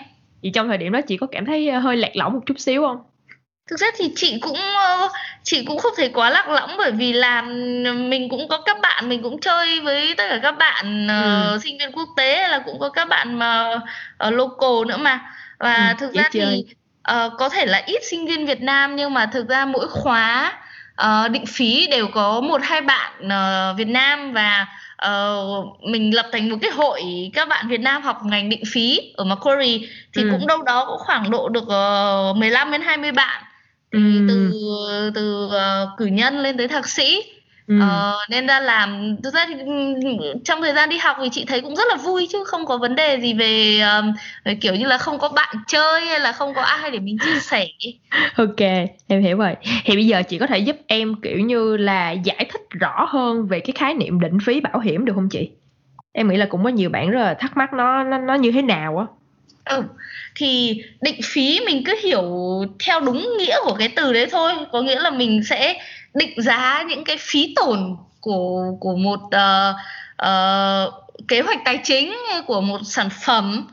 [0.43, 2.81] Vậy trong thời điểm đó chị có cảm thấy hơi lạc lõng một chút xíu
[2.81, 2.97] không?
[3.69, 4.57] thực ra thì chị cũng
[5.43, 7.41] chị cũng không thấy quá lạc lõng bởi vì là
[7.95, 11.55] mình cũng có các bạn mình cũng chơi với tất cả các bạn ừ.
[11.55, 13.73] uh, sinh viên quốc tế hay là cũng có các bạn mà
[14.27, 15.19] uh, local nữa mà
[15.59, 16.45] và ừ, thực ra chơi.
[16.45, 16.75] thì
[17.15, 20.53] uh, có thể là ít sinh viên Việt Nam nhưng mà thực ra mỗi khóa
[21.01, 24.67] uh, định phí đều có một hai bạn uh, Việt Nam và
[25.07, 27.01] uh, mình lập thành một cái hội
[27.33, 29.79] các bạn Việt Nam học ngành định phí ở Macquarie
[30.13, 30.29] thì ừ.
[30.31, 33.43] cũng đâu đó cũng khoảng độ được uh, 15 đến 20 bạn.
[33.93, 34.51] Thì từ
[35.15, 35.51] từ uh,
[35.97, 37.23] cử nhân lên tới thạc sĩ
[37.67, 37.75] Ừ.
[37.81, 39.55] Ờ, nên ra làm thực ra thì
[40.45, 42.77] trong thời gian đi học thì chị thấy cũng rất là vui chứ không có
[42.77, 44.13] vấn đề gì về, um,
[44.45, 47.17] về kiểu như là không có bạn chơi hay là không có ai để mình
[47.19, 47.67] chia sẻ.
[48.37, 48.59] Ok,
[49.07, 49.55] em hiểu rồi.
[49.85, 53.47] Thì bây giờ chị có thể giúp em kiểu như là giải thích rõ hơn
[53.47, 55.49] về cái khái niệm định phí bảo hiểm được không chị?
[56.11, 58.51] Em nghĩ là cũng có nhiều bạn rất là thắc mắc nó nó nó như
[58.51, 59.05] thế nào á.
[59.65, 59.83] Ừ,
[60.35, 62.23] thì định phí mình cứ hiểu
[62.85, 65.81] theo đúng nghĩa của cái từ đấy thôi, có nghĩa là mình sẽ
[66.13, 69.75] định giá những cái phí tổn của của một uh,
[70.27, 72.15] uh, kế hoạch tài chính
[72.47, 73.67] của một sản phẩm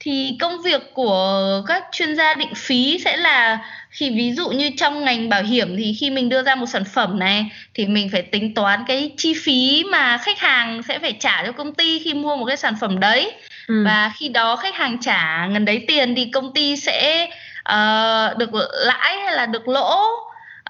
[0.00, 3.58] thì công việc của các chuyên gia định phí sẽ là
[3.90, 6.84] khi ví dụ như trong ngành bảo hiểm thì khi mình đưa ra một sản
[6.84, 11.12] phẩm này thì mình phải tính toán cái chi phí mà khách hàng sẽ phải
[11.12, 13.32] trả cho công ty khi mua một cái sản phẩm đấy
[13.66, 13.84] ừ.
[13.84, 17.28] và khi đó khách hàng trả ngần đấy tiền thì công ty sẽ
[17.72, 20.06] uh, được lãi hay là được lỗ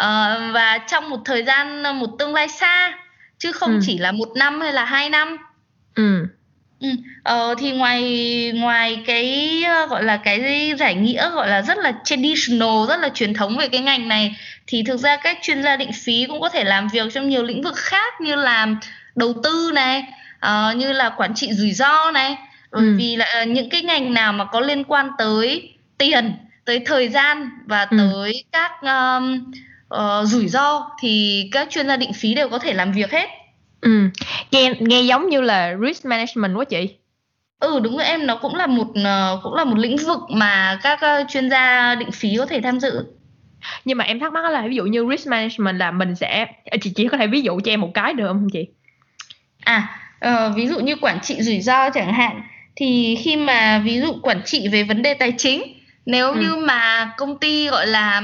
[0.02, 2.98] uh, và trong một thời gian một tương lai xa
[3.38, 3.78] chứ không ừ.
[3.86, 5.36] chỉ là một năm hay là hai năm
[5.94, 6.26] ừ.
[6.80, 6.88] Ừ.
[7.22, 12.88] Ờ, thì ngoài ngoài cái gọi là cái giải nghĩa gọi là rất là traditional
[12.88, 15.90] rất là truyền thống về cái ngành này thì thực ra các chuyên gia định
[15.92, 18.66] phí cũng có thể làm việc trong nhiều lĩnh vực khác như là
[19.14, 20.04] đầu tư này
[20.46, 22.36] uh, như là quản trị rủi ro này
[22.72, 22.94] bởi ừ.
[22.98, 27.50] vì là những cái ngành nào mà có liên quan tới tiền tới thời gian
[27.66, 27.96] và ừ.
[27.98, 29.52] tới các um,
[29.94, 33.28] uh, rủi ro thì các chuyên gia định phí đều có thể làm việc hết.
[33.80, 34.10] Ừ
[34.52, 36.88] nghe nghe giống như là risk management quá chị.
[37.60, 40.78] Ừ đúng rồi em nó cũng là một uh, cũng là một lĩnh vực mà
[40.82, 43.04] các uh, chuyên gia định phí có thể tham dự.
[43.84, 46.46] Nhưng mà em thắc mắc là ví dụ như risk management là mình sẽ
[46.80, 48.66] chị chỉ có thể ví dụ cho em một cái được không chị?
[49.64, 52.42] À uh, ví dụ như quản trị rủi ro chẳng hạn
[52.76, 55.62] thì khi mà ví dụ quản trị về vấn đề tài chính
[56.06, 56.40] nếu ừ.
[56.40, 58.22] như mà công ty gọi là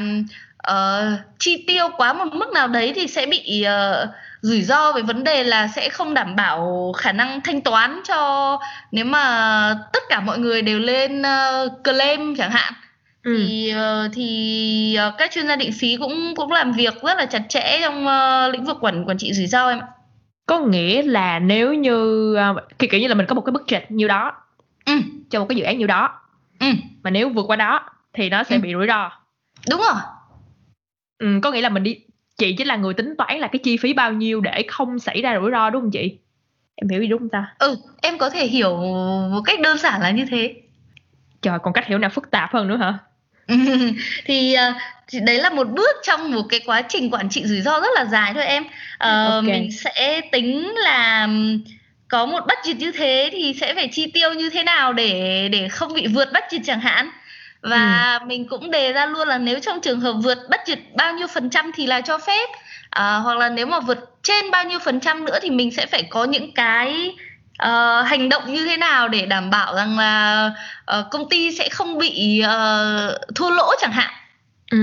[0.70, 4.09] uh, chi tiêu quá một mức nào đấy thì sẽ bị uh,
[4.40, 8.59] rủi ro về vấn đề là sẽ không đảm bảo khả năng thanh toán cho
[8.92, 12.72] nếu mà tất cả mọi người đều lên uh, claim chẳng hạn
[13.22, 13.44] ừ.
[13.48, 17.27] thì uh, thì uh, các chuyên gia định phí cũng cũng làm việc rất là
[17.27, 19.87] chặt chẽ trong uh, lĩnh vực quản quản trị rủi ro em ạ
[20.46, 24.09] có nghĩa là nếu như uh, kiểu như là mình có một cái budget như
[24.09, 24.33] đó
[24.87, 24.92] ừ.
[25.31, 26.20] cho một cái dự án như đó
[26.61, 26.66] ừ.
[27.03, 28.61] mà nếu vượt qua đó thì nó sẽ ừ.
[28.61, 29.11] bị rủi ro
[29.70, 29.94] đúng rồi
[31.22, 31.96] ừ, có nghĩa là mình đi
[32.38, 35.22] chị chỉ là người tính toán là cái chi phí bao nhiêu để không xảy
[35.22, 36.18] ra rủi ro đúng không chị?
[36.74, 37.54] Em hiểu gì đúng không ta?
[37.58, 38.76] Ừ em có thể hiểu
[39.30, 40.54] một cách đơn giản là như thế.
[41.42, 42.98] Trời còn cách hiểu nào phức tạp hơn nữa hả?
[44.24, 44.76] Thì, uh,
[45.08, 47.88] thì đấy là một bước trong một cái quá trình quản trị rủi ro rất
[47.94, 48.62] là dài thôi em.
[48.62, 48.68] Uh,
[49.00, 49.42] okay.
[49.42, 51.28] mình sẽ tính là
[52.08, 55.68] có một budget như thế thì sẽ phải chi tiêu như thế nào để để
[55.68, 57.11] không bị vượt budget chẳng hạn
[57.62, 58.27] và ừ.
[58.27, 61.51] mình cũng đề ra luôn là nếu trong trường hợp vượt budget bao nhiêu phần
[61.51, 62.48] trăm thì là cho phép.
[62.90, 65.87] À, hoặc là nếu mà vượt trên bao nhiêu phần trăm nữa thì mình sẽ
[65.87, 67.14] phải có những cái
[67.62, 70.51] uh, hành động như thế nào để đảm bảo rằng là
[70.98, 74.11] uh, công ty sẽ không bị uh, thua lỗ chẳng hạn.
[74.70, 74.79] Ừ.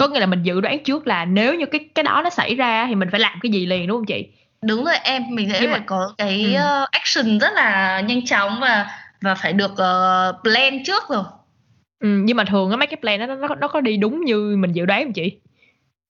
[0.00, 2.54] Có nghĩa là mình dự đoán trước là nếu như cái cái đó nó xảy
[2.54, 4.26] ra thì mình phải làm cái gì liền đúng không chị?
[4.62, 6.84] Đúng rồi em mình sẽ phải có cái ừ.
[6.90, 8.86] action rất là nhanh chóng và
[9.20, 11.22] và phải được uh, plan trước rồi
[12.00, 14.56] ừ, nhưng mà thường á mấy cái plan đó nó nó có đi đúng như
[14.58, 15.32] mình dự đoán không chị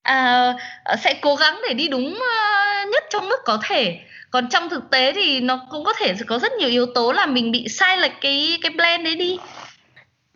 [0.02, 0.54] à,
[0.98, 4.00] sẽ cố gắng để đi đúng uh, nhất trong mức có thể
[4.30, 7.26] còn trong thực tế thì nó cũng có thể có rất nhiều yếu tố là
[7.26, 9.38] mình bị sai lệch cái cái plan đấy đi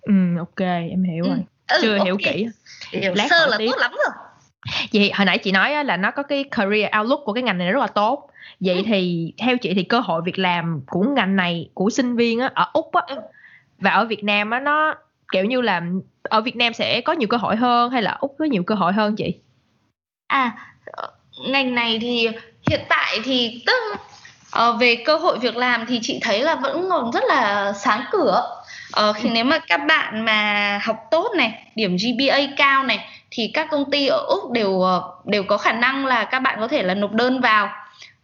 [0.03, 1.29] ừ ok em hiểu ừ.
[1.29, 2.05] rồi ừ, chưa okay.
[2.05, 2.47] hiểu kỹ
[2.91, 3.67] hiểu Lát sơ là tiếp.
[3.67, 4.15] tốt lắm rồi
[4.93, 7.73] vậy hồi nãy chị nói là nó có cái career outlook của cái ngành này
[7.73, 8.83] rất là tốt vậy ừ.
[8.87, 12.51] thì theo chị thì cơ hội việc làm của ngành này của sinh viên á,
[12.55, 13.17] ở úc á, ừ.
[13.79, 14.95] và ở việt nam á, nó
[15.35, 15.83] kiểu như là
[16.23, 18.75] ở việt nam sẽ có nhiều cơ hội hơn hay là úc có nhiều cơ
[18.75, 19.35] hội hơn chị?
[20.27, 20.53] À
[21.47, 22.29] ngành này thì
[22.71, 23.97] hiện tại thì tức
[24.59, 28.05] uh, về cơ hội việc làm thì chị thấy là vẫn còn rất là sáng
[28.13, 28.63] cửa.
[29.01, 33.51] Uh, khi nếu mà các bạn mà học tốt này điểm GPA cao này thì
[33.55, 34.83] các công ty ở úc đều
[35.25, 37.69] đều có khả năng là các bạn có thể là nộp đơn vào.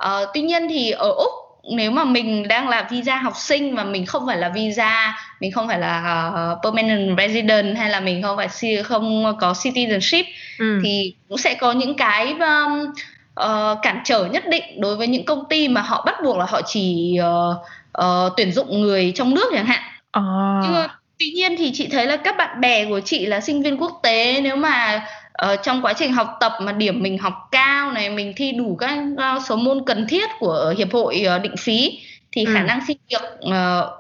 [0.07, 3.85] Uh, tuy nhiên thì ở úc nếu mà mình đang là visa học sinh mà
[3.85, 8.23] mình không phải là visa mình không phải là uh, permanent resident hay là mình
[8.23, 8.49] không phải
[8.85, 10.25] không có citizenship
[10.59, 10.81] ừ.
[10.85, 12.93] thì cũng sẽ có những cái um,
[13.41, 16.45] uh, cản trở nhất định đối với những công ty mà họ bắt buộc là
[16.49, 17.57] họ chỉ uh,
[18.05, 20.23] uh, tuyển dụng người trong nước chẳng hạn à.
[20.63, 23.63] nhưng mà tuy nhiên thì chị thấy là các bạn bè của chị là sinh
[23.63, 25.07] viên quốc tế nếu mà
[25.47, 28.77] uh, trong quá trình học tập mà điểm mình học cao này mình thi đủ
[28.77, 31.99] các uh, số môn cần thiết của hiệp hội uh, định phí
[32.33, 32.55] thì ừ.
[32.55, 33.55] khả năng xin việc uh,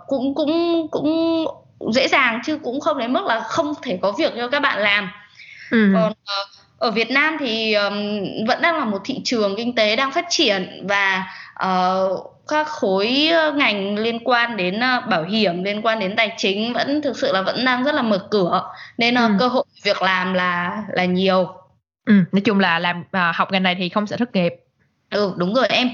[0.06, 1.44] cũng cũng cũng
[1.94, 4.78] dễ dàng chứ cũng không đến mức là không thể có việc cho các bạn
[4.78, 5.10] làm
[5.70, 5.90] ừ.
[5.94, 7.94] còn uh, ở Việt Nam thì um,
[8.48, 11.24] vẫn đang là một thị trường kinh tế đang phát triển và
[11.64, 16.72] uh, các khối ngành liên quan đến uh, bảo hiểm liên quan đến tài chính
[16.72, 18.62] vẫn thực sự là vẫn đang rất là mở cửa.
[18.98, 19.36] Nên uh, ừ.
[19.38, 21.48] cơ hội việc làm là là nhiều.
[22.06, 24.52] Ừ, nói chung là làm uh, học ngành này thì không sợ thất nghiệp.
[25.10, 25.90] Ừ đúng rồi em.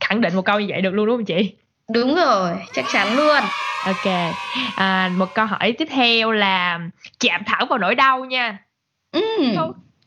[0.00, 1.52] Khẳng định một câu như vậy được luôn đúng không chị?
[1.92, 3.42] Đúng rồi chắc chắn luôn.
[3.86, 4.34] Ok
[4.76, 6.80] à, một câu hỏi tiếp theo là
[7.20, 8.58] chạm thẳng vào nỗi đau nha.
[9.12, 9.20] Ừ.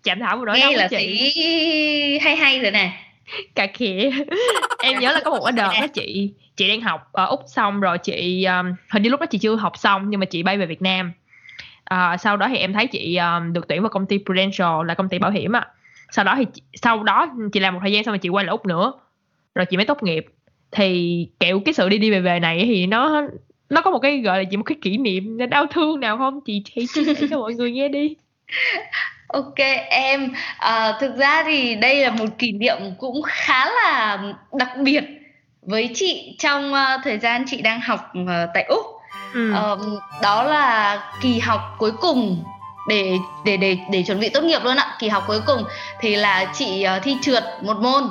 [0.04, 2.20] chạm thẳng vào nỗi Nghe đau là chị.
[2.22, 2.92] hay hay rồi nè
[3.56, 4.12] cà khịa.
[4.84, 7.80] Em nhớ là có một cái đợt đó chị chị đang học ở úc xong
[7.80, 10.58] rồi chị um, hình như lúc đó chị chưa học xong nhưng mà chị bay
[10.58, 11.12] về việt nam.
[11.84, 14.94] À, sau đó thì em thấy chị um, được tuyển vào công ty prudential là
[14.94, 15.68] công ty bảo hiểm á.
[16.12, 18.52] Sau đó thì sau đó chị làm một thời gian xong rồi chị quay lại
[18.52, 18.94] úc nữa.
[19.56, 20.26] Rồi chị mới tốt nghiệp.
[20.72, 23.28] Thì kiểu cái sự đi đi về về này thì nó
[23.70, 26.40] nó có một cái gọi là chỉ một cái kỷ niệm đau thương nào không?
[26.46, 28.16] Chị hãy chia sẻ cho mọi người nghe đi
[29.34, 34.20] Ok em, à, thực ra thì đây là một kỷ niệm cũng khá là
[34.52, 35.04] đặc biệt
[35.62, 38.86] với chị trong uh, thời gian chị đang học uh, tại úc.
[39.34, 39.54] Ừ.
[39.54, 39.80] Uh,
[40.22, 42.44] đó là kỳ học cuối cùng
[42.88, 44.96] để để để để chuẩn bị tốt nghiệp luôn ạ.
[45.00, 45.64] Kỳ học cuối cùng
[46.00, 48.04] thì là chị uh, thi trượt một môn,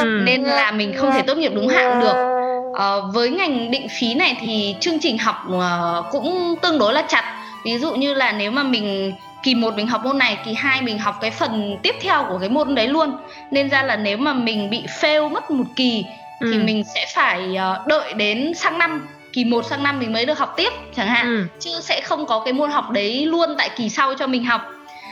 [0.00, 0.20] ừ.
[0.24, 2.42] nên là mình không thể tốt nghiệp đúng hạn được.
[2.70, 7.02] Uh, với ngành định phí này thì chương trình học uh, cũng tương đối là
[7.02, 7.42] chặt.
[7.64, 10.82] Ví dụ như là nếu mà mình kỳ 1 mình học môn này kỳ 2
[10.82, 13.16] mình học cái phần tiếp theo của cái môn đấy luôn
[13.50, 16.04] nên ra là nếu mà mình bị fail mất một kỳ
[16.40, 16.50] ừ.
[16.52, 20.26] thì mình sẽ phải ờ, đợi đến sang năm kỳ 1 sang năm mình mới
[20.26, 21.46] được học tiếp chẳng hạn ừ.
[21.60, 24.60] chứ sẽ không có cái môn học đấy luôn tại kỳ sau cho mình học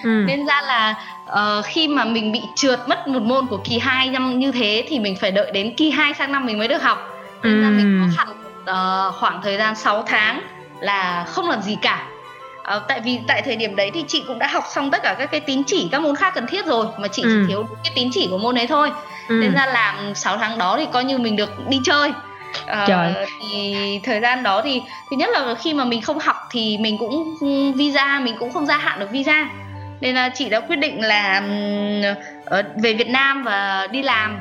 [0.04, 0.24] ừ.
[0.26, 0.94] nên ra là
[1.30, 4.84] uh, khi mà mình bị trượt mất một môn của kỳ 2 năm như thế
[4.88, 6.98] thì mình phải đợi đến kỳ 2 sang năm mình mới được học
[7.42, 7.62] nên ừ.
[7.62, 8.28] ra mình có hẳn
[9.08, 10.40] uh, khoảng thời gian 6 tháng
[10.80, 12.06] là không làm gì cả
[12.70, 15.14] à, tại vì tại thời điểm đấy thì chị cũng đã học xong tất cả
[15.18, 17.28] các cái tín chỉ các môn khác cần thiết rồi mà chị ừ.
[17.28, 18.90] chỉ thiếu cái tín chỉ của môn đấy thôi
[19.28, 19.34] ừ.
[19.34, 22.12] nên ra làm 6 tháng đó thì coi như mình được đi chơi
[22.66, 23.14] À, Trời.
[23.40, 26.98] thì thời gian đó thì thứ nhất là khi mà mình không học thì mình
[26.98, 27.34] cũng
[27.76, 29.48] visa mình cũng không gia hạn được visa
[30.00, 31.42] nên là chị đã quyết định là
[32.58, 34.38] uh, về Việt Nam và đi làm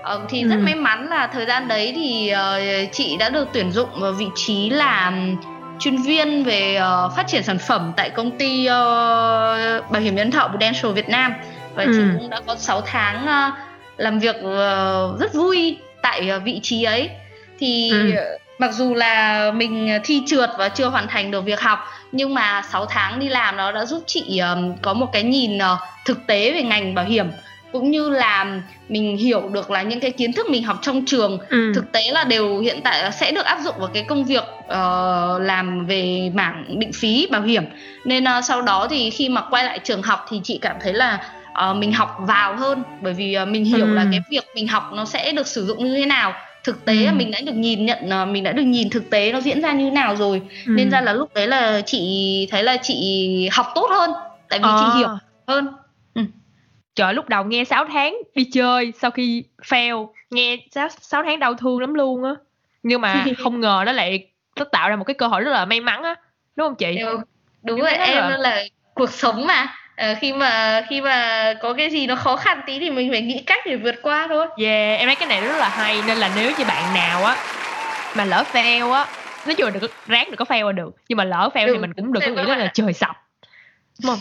[0.00, 0.62] uh, thì rất ừ.
[0.64, 4.26] may mắn là thời gian đấy thì uh, chị đã được tuyển dụng vào vị
[4.34, 5.12] trí là
[5.84, 10.30] chuyên viên về uh, phát triển sản phẩm tại công ty uh, bảo hiểm nhân
[10.30, 11.34] thọ Prudential Việt Nam
[11.74, 11.90] và ừ.
[11.94, 13.54] chị cũng đã có 6 tháng uh,
[13.96, 17.10] làm việc uh, rất vui tại uh, vị trí ấy
[17.58, 18.12] thì ừ.
[18.58, 21.78] mặc dù là mình thi trượt và chưa hoàn thành được việc học
[22.12, 25.56] nhưng mà 6 tháng đi làm nó đã giúp chị uh, có một cái nhìn
[25.56, 27.30] uh, thực tế về ngành bảo hiểm
[27.74, 31.38] cũng như là mình hiểu được là những cái kiến thức mình học trong trường
[31.48, 31.72] ừ.
[31.74, 35.42] thực tế là đều hiện tại sẽ được áp dụng vào cái công việc uh,
[35.42, 37.64] làm về mảng định phí bảo hiểm
[38.04, 40.92] nên uh, sau đó thì khi mà quay lại trường học thì chị cảm thấy
[40.92, 41.18] là
[41.70, 43.94] uh, mình học vào hơn bởi vì uh, mình hiểu ừ.
[43.94, 46.32] là cái việc mình học nó sẽ được sử dụng như thế nào
[46.64, 47.12] thực tế ừ.
[47.12, 49.84] mình đã được nhìn nhận mình đã được nhìn thực tế nó diễn ra như
[49.84, 50.70] thế nào rồi ừ.
[50.76, 54.10] nên ra là lúc đấy là chị thấy là chị học tốt hơn
[54.48, 54.78] tại vì à.
[54.80, 55.08] chị hiểu
[55.46, 55.68] hơn
[56.94, 61.38] trời lúc đầu nghe 6 tháng đi chơi sau khi fail nghe 6, 6 tháng
[61.38, 62.34] đau thương lắm luôn á.
[62.82, 64.26] Nhưng mà không ngờ nó lại
[64.56, 66.14] nó tạo ra một cái cơ hội rất là may mắn á
[66.56, 66.98] đúng không chị?
[67.00, 67.22] Đúng,
[67.62, 68.36] đúng rồi em là...
[68.36, 68.62] là
[68.94, 69.74] cuộc sống mà.
[69.96, 73.20] À, khi mà khi mà có cái gì nó khó khăn tí thì mình phải
[73.20, 74.46] nghĩ cách để vượt qua thôi.
[74.56, 77.36] Yeah em thấy cái này rất là hay nên là nếu như bạn nào á
[78.16, 79.06] mà lỡ fail á
[79.46, 81.72] nói chung là được ráng được có fail là được nhưng mà lỡ fail được,
[81.72, 83.16] thì mình cũng đừng có nghĩ là trời sập
[84.02, 84.18] đúng không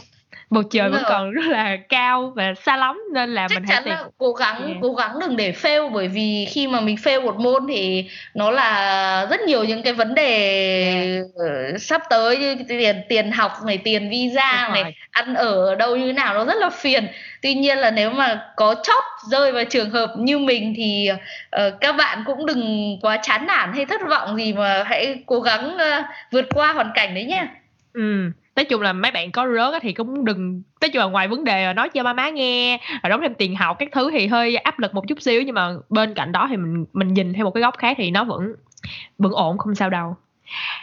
[0.54, 3.82] bầu trời vẫn còn rất là cao và xa lắm nên là Chắc mình hãy
[3.86, 4.78] tìm là cố gắng yeah.
[4.82, 8.52] cố gắng đừng để fail bởi vì khi mà mình fail một môn thì nó
[8.52, 11.82] là rất nhiều những cái vấn đề yeah.
[11.82, 14.94] sắp tới như tiền tiền học này tiền visa Đúng này rồi.
[15.12, 17.08] ăn ở ở đâu như thế nào nó rất là phiền
[17.42, 21.74] tuy nhiên là nếu mà có chót rơi vào trường hợp như mình thì uh,
[21.82, 25.76] các bạn cũng đừng quá chán nản hay thất vọng gì mà hãy cố gắng
[25.76, 27.48] uh, vượt qua hoàn cảnh đấy nhé
[27.94, 31.28] ừ nói chung là mấy bạn có rớt thì cũng đừng nói chung là ngoài
[31.28, 34.28] vấn đề nói cho ba má nghe rồi đóng thêm tiền học các thứ thì
[34.28, 37.34] hơi áp lực một chút xíu nhưng mà bên cạnh đó thì mình mình nhìn
[37.34, 38.54] theo một cái góc khác thì nó vẫn
[39.18, 40.16] vẫn ổn không sao đâu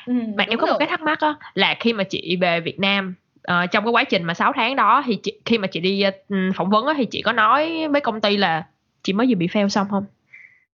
[0.07, 0.73] ừ, mà em có rồi.
[0.73, 3.15] một cái thắc mắc á là khi mà chị về Việt Nam
[3.53, 6.05] uh, trong cái quá trình mà 6 tháng đó thì chị, khi mà chị đi
[6.09, 8.67] uh, phỏng vấn á, thì chị có nói với công ty là
[9.03, 10.05] chị mới vừa bị fail xong không?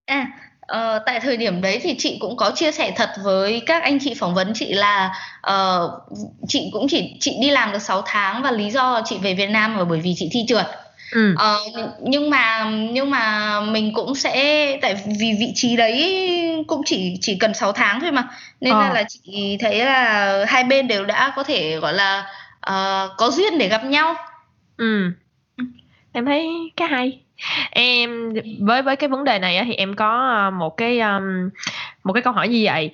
[0.07, 0.27] À
[0.67, 3.99] Ờ, tại thời điểm đấy thì chị cũng có chia sẻ thật với các anh
[4.01, 5.15] chị phỏng vấn chị là
[5.51, 5.91] uh,
[6.49, 9.51] chị cũng chỉ chị đi làm được 6 tháng và lý do chị về Việt
[9.51, 10.67] Nam là bởi vì chị thi trượt.
[11.13, 11.35] Ừ.
[11.35, 17.19] Uh, nhưng mà nhưng mà mình cũng sẽ tại vì vị trí đấy cũng chỉ
[17.21, 18.29] chỉ cần 6 tháng thôi mà
[18.61, 18.81] nên ờ.
[18.81, 22.27] là, là chị thấy là hai bên đều đã có thể gọi là
[22.71, 24.15] uh, có duyên để gặp nhau.
[24.77, 25.11] Ừ.
[26.13, 27.26] Em thấy cái hay
[27.71, 31.01] em với với cái vấn đề này á, thì em có ờ, một cái
[32.05, 32.91] một cái câu hỏi như vậy.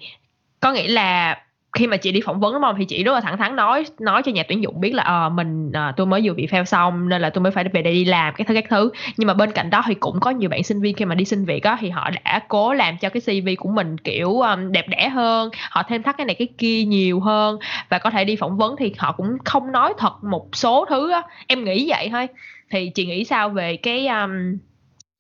[0.61, 1.39] Có nghĩa là
[1.73, 3.85] khi mà chị đi phỏng vấn đúng không thì chị rất là thẳng thắn nói
[4.01, 6.65] nói cho nhà tuyển dụng biết là ờ mình à, tôi mới vừa bị fail
[6.65, 8.91] xong nên là tôi mới phải về đây đi làm cái thứ các thứ.
[9.17, 11.25] Nhưng mà bên cạnh đó thì cũng có nhiều bạn sinh viên khi mà đi
[11.25, 14.73] xin việc á thì họ đã cố làm cho cái cv của mình kiểu um,
[14.73, 18.25] đẹp đẽ hơn họ thêm thắt cái này cái kia nhiều hơn và có thể
[18.25, 21.23] đi phỏng vấn thì họ cũng không nói thật một số thứ á.
[21.47, 22.29] Em nghĩ vậy thôi
[22.73, 24.59] thì chị nghĩ sao về cái um,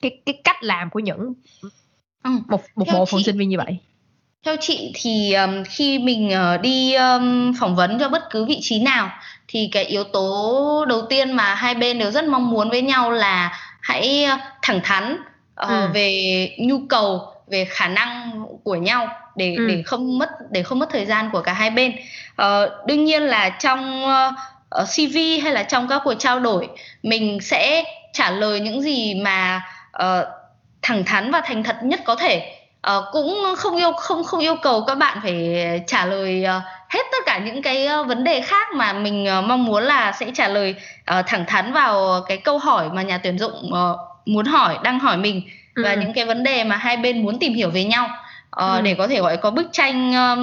[0.03, 1.35] cái cái cách làm của những
[2.23, 2.31] ừ.
[2.49, 3.79] một một bộ phận sinh viên như vậy
[4.45, 8.59] theo chị thì um, khi mình uh, đi um, phỏng vấn cho bất cứ vị
[8.63, 9.11] trí nào
[9.49, 13.11] thì cái yếu tố đầu tiên mà hai bên đều rất mong muốn với nhau
[13.11, 15.13] là hãy uh, thẳng thắn
[15.63, 15.89] uh, ừ.
[15.95, 19.67] về nhu cầu về khả năng của nhau để ừ.
[19.69, 21.93] để không mất để không mất thời gian của cả hai bên
[22.43, 24.35] uh, đương nhiên là trong uh,
[24.81, 26.69] uh, CV hay là trong các cuộc trao đổi
[27.03, 29.63] mình sẽ trả lời những gì mà
[30.03, 30.27] uh,
[30.83, 32.57] thẳng thắn và thành thật nhất có thể
[32.97, 35.57] uh, cũng không yêu không không yêu cầu các bạn phải
[35.87, 39.45] trả lời uh, hết tất cả những cái uh, vấn đề khác mà mình uh,
[39.45, 40.75] mong muốn là sẽ trả lời
[41.19, 44.99] uh, thẳng thắn vào cái câu hỏi mà nhà tuyển dụng uh, muốn hỏi đang
[44.99, 45.43] hỏi mình
[45.75, 45.83] ừ.
[45.85, 48.81] và những cái vấn đề mà hai bên muốn tìm hiểu về nhau uh, ừ.
[48.83, 50.39] để có thể gọi có bức tranh uh,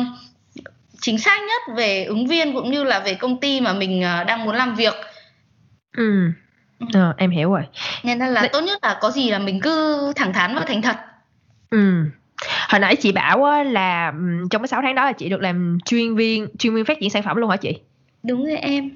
[1.02, 4.28] chính xác nhất về ứng viên cũng như là về công ty mà mình uh,
[4.28, 4.94] đang muốn làm việc.
[5.98, 6.32] Ừ.
[6.94, 7.62] Ờ, em hiểu rồi.
[8.04, 8.50] Nên là Đấy.
[8.54, 10.98] tốt nhất là có gì là mình cứ thẳng thắn và thành thật.
[11.70, 12.04] Ừ.
[12.70, 14.14] Hồi nãy chị bảo á, là
[14.52, 17.10] trong cái 6 tháng đó là chị được làm chuyên viên chuyên viên phát triển
[17.10, 17.80] sản phẩm luôn hả chị?
[18.24, 18.92] Đúng rồi em.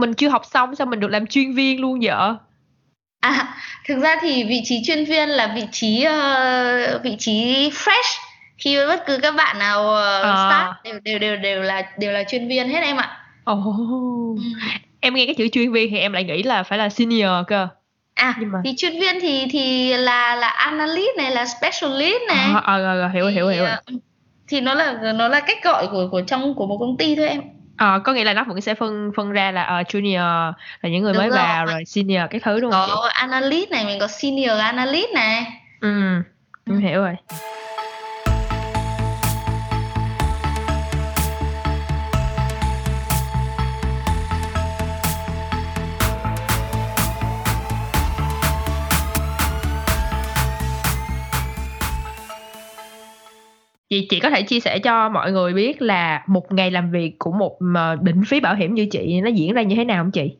[0.00, 2.34] Mình chưa học xong sao mình được làm chuyên viên luôn vậy?
[3.20, 3.54] À
[3.88, 8.25] thực ra thì vị trí chuyên viên là vị trí uh, vị trí fresh
[8.58, 10.48] khi bất cứ các bạn nào uh, à.
[10.48, 13.18] start đều đều đều đều là đều là chuyên viên hết em ạ
[13.52, 13.64] oh.
[14.36, 14.42] ừ.
[15.00, 17.68] em nghe cái chữ chuyên viên thì em lại nghĩ là phải là senior cơ
[18.14, 18.58] à Nhưng mà...
[18.64, 23.10] thì chuyên viên thì thì là là analyst này là specialist này à, à, à,
[23.14, 23.80] hiểu thì, hiểu hiểu ờ,
[24.48, 27.28] thì nó là nó là cách gọi của của trong của một công ty thôi
[27.28, 27.40] em
[27.76, 31.02] À, có nghĩa là nó vẫn sẽ phân phân ra là uh, junior là những
[31.02, 31.38] người đúng mới rồi.
[31.38, 32.90] vào rồi senior cái thứ đúng không?
[32.94, 35.46] Có analyst này mình có senior analyst này.
[35.80, 36.22] Ừ,
[36.66, 37.16] em hiểu rồi.
[53.88, 57.18] Chị chị có thể chia sẻ cho mọi người biết là một ngày làm việc
[57.18, 57.58] của một
[58.02, 60.32] định phí bảo hiểm như chị nó diễn ra như thế nào không chị?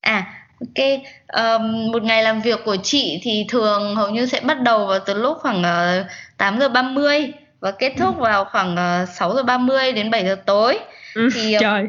[0.00, 0.86] À ok.
[1.26, 4.98] Um, một ngày làm việc của chị thì thường hầu như sẽ bắt đầu vào
[5.06, 6.04] từ lúc khoảng uh, ờ,
[6.36, 8.22] 8 giờ 30 và kết thúc ừ.
[8.22, 10.78] vào khoảng uh, ờ, 6 giờ 30 đến 7 giờ tối.
[11.14, 11.86] Ừ, thì uh, trời.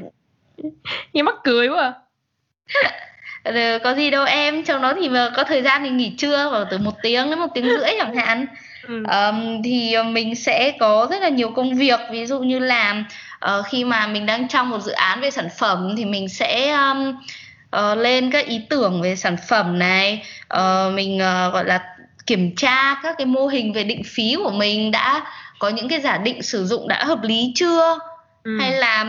[1.14, 1.94] Nghe mắc cười quá
[3.44, 3.80] à.
[3.84, 6.78] có gì đâu em trong đó thì có thời gian thì nghỉ trưa vào từ
[6.78, 8.46] một tiếng đến một tiếng rưỡi chẳng hạn
[8.92, 9.04] ừ.
[9.04, 13.04] um, thì mình sẽ có rất là nhiều công việc ví dụ như là
[13.46, 16.72] uh, khi mà mình đang trong một dự án về sản phẩm thì mình sẽ
[16.72, 17.16] um,
[17.78, 20.24] uh, lên các ý tưởng về sản phẩm này
[20.54, 21.82] uh, mình uh, gọi là
[22.28, 25.22] kiểm tra các cái mô hình về định phí của mình đã
[25.60, 27.98] có những cái giả định sử dụng đã hợp lý chưa
[28.44, 28.58] ừ.
[28.60, 29.06] hay là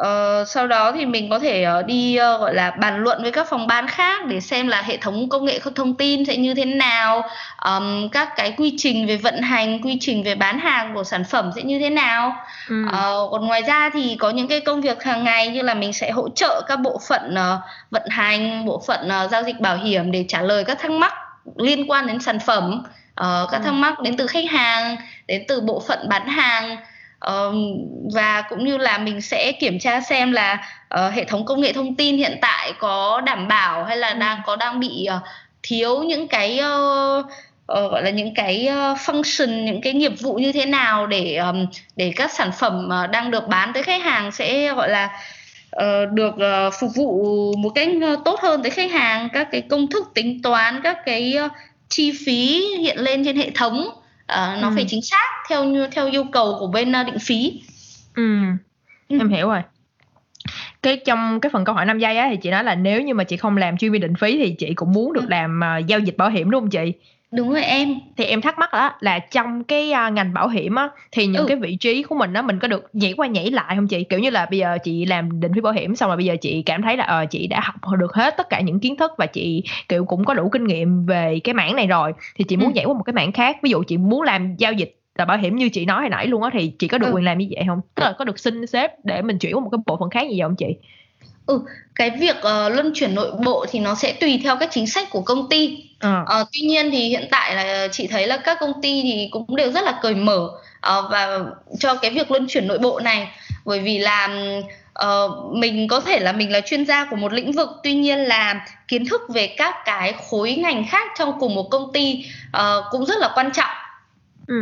[0.00, 3.32] uh, sau đó thì mình có thể uh, đi uh, gọi là bàn luận với
[3.32, 6.54] các phòng ban khác để xem là hệ thống công nghệ thông tin sẽ như
[6.54, 7.22] thế nào
[7.64, 11.24] um, các cái quy trình về vận hành quy trình về bán hàng của sản
[11.24, 12.36] phẩm sẽ như thế nào
[12.68, 12.84] ừ.
[12.86, 15.92] uh, còn ngoài ra thì có những cái công việc hàng ngày như là mình
[15.92, 19.76] sẽ hỗ trợ các bộ phận uh, vận hành bộ phận uh, giao dịch bảo
[19.76, 21.12] hiểm để trả lời các thắc mắc
[21.56, 22.82] liên quan đến sản phẩm
[23.20, 23.64] uh, các ừ.
[23.64, 26.76] thắc mắc đến từ khách hàng đến từ bộ phận bán hàng
[27.26, 27.54] uh,
[28.14, 31.72] và cũng như là mình sẽ kiểm tra xem là uh, hệ thống công nghệ
[31.72, 34.18] thông tin hiện tại có đảm bảo hay là ừ.
[34.18, 35.22] đang có đang bị uh,
[35.62, 37.26] thiếu những cái uh,
[37.72, 41.36] uh, gọi là những cái uh, function những cái nghiệp vụ như thế nào để
[41.36, 45.20] um, để các sản phẩm uh, đang được bán tới khách hàng sẽ gọi là
[45.76, 49.60] uh, được uh, phục vụ một cách uh, tốt hơn tới khách hàng các cái
[49.60, 51.52] công thức tính toán các cái uh,
[51.88, 53.88] chi phí hiện lên trên hệ thống
[54.32, 54.72] uh, nó ừ.
[54.74, 57.62] phải chính xác theo như theo yêu cầu của bên uh, định phí
[58.14, 58.38] ừ.
[59.08, 59.62] ừ em hiểu rồi
[60.82, 63.14] cái trong cái phần câu hỏi năm giây á thì chị nói là nếu như
[63.14, 65.28] mà chị không làm chuyên viên định phí thì chị cũng muốn được ừ.
[65.30, 66.92] làm uh, giao dịch bảo hiểm đúng không chị
[67.32, 70.74] đúng rồi em thì em thắc mắc đó là trong cái uh, ngành bảo hiểm
[70.74, 71.46] á thì những ừ.
[71.48, 74.04] cái vị trí của mình á mình có được nhảy qua nhảy lại không chị
[74.04, 76.36] kiểu như là bây giờ chị làm định phí bảo hiểm xong rồi bây giờ
[76.40, 79.12] chị cảm thấy là uh, chị đã học được hết tất cả những kiến thức
[79.18, 82.56] và chị kiểu cũng có đủ kinh nghiệm về cái mảng này rồi thì chị
[82.56, 82.72] muốn ừ.
[82.74, 85.38] nhảy qua một cái mảng khác ví dụ chị muốn làm giao dịch là bảo
[85.38, 87.12] hiểm như chị nói hồi nãy luôn á thì chị có được ừ.
[87.14, 89.60] quyền làm như vậy không tức là có được xin sếp để mình chuyển qua
[89.60, 90.66] một cái bộ phận khác như vậy không chị
[91.46, 91.60] Ừ,
[91.94, 95.10] cái việc uh, luân chuyển nội bộ thì nó sẽ tùy theo các chính sách
[95.10, 95.85] của công ty.
[95.98, 96.20] À.
[96.20, 99.56] Uh, tuy nhiên thì hiện tại là chị thấy là các công ty thì cũng
[99.56, 101.40] đều rất là cởi mở uh, và
[101.78, 103.28] cho cái việc luân chuyển nội bộ này
[103.64, 104.28] bởi vì là
[105.04, 108.18] uh, mình có thể là mình là chuyên gia của một lĩnh vực tuy nhiên
[108.18, 112.84] là kiến thức về các cái khối ngành khác trong cùng một công ty uh,
[112.90, 113.76] cũng rất là quan trọng.
[114.46, 114.54] Ừ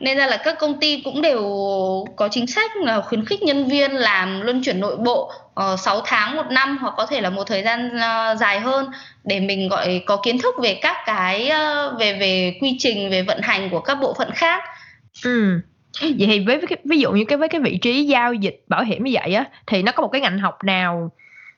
[0.00, 1.42] nên ra là các công ty cũng đều
[2.16, 5.80] có chính sách là khuyến khích nhân viên làm luân chuyển nội bộ ờ, uh,
[5.80, 8.86] 6 tháng một năm hoặc có thể là một thời gian uh, dài hơn
[9.24, 13.22] để mình gọi có kiến thức về các cái uh, về về quy trình về
[13.22, 14.62] vận hành của các bộ phận khác.
[15.24, 15.60] Ừ.
[16.00, 18.64] Vậy thì với, với cái, ví dụ như cái với cái vị trí giao dịch
[18.68, 21.10] bảo hiểm như vậy á thì nó có một cái ngành học nào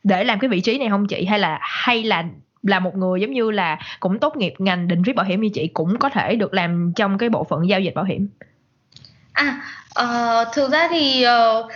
[0.04, 2.24] để làm cái vị trí này không chị hay là hay là
[2.62, 5.48] là một người giống như là cũng tốt nghiệp ngành định phí bảo hiểm như
[5.54, 8.28] chị cũng có thể được làm trong cái bộ phận giao dịch bảo hiểm.
[9.32, 9.62] À
[10.00, 11.72] uh, thực ra thì uh,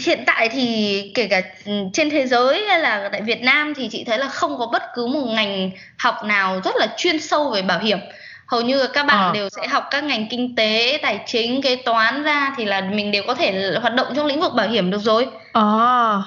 [0.00, 3.88] hiện tại thì kể cả ừ, trên thế giới hay là tại Việt Nam thì
[3.88, 7.50] chị thấy là không có bất cứ một ngành học nào rất là chuyên sâu
[7.50, 7.98] về bảo hiểm
[8.46, 9.30] hầu như các bạn à.
[9.34, 13.10] đều sẽ học các ngành kinh tế tài chính kế toán ra thì là mình
[13.10, 16.22] đều có thể hoạt động trong lĩnh vực bảo hiểm được rồi à.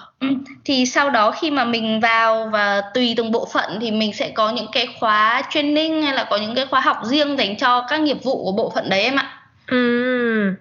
[0.66, 4.30] thì sau đó khi mà mình vào và tùy từng bộ phận thì mình sẽ
[4.30, 7.86] có những cái khóa training hay là có những cái khóa học riêng dành cho
[7.90, 10.54] các nghiệp vụ của bộ phận đấy em ạ ừ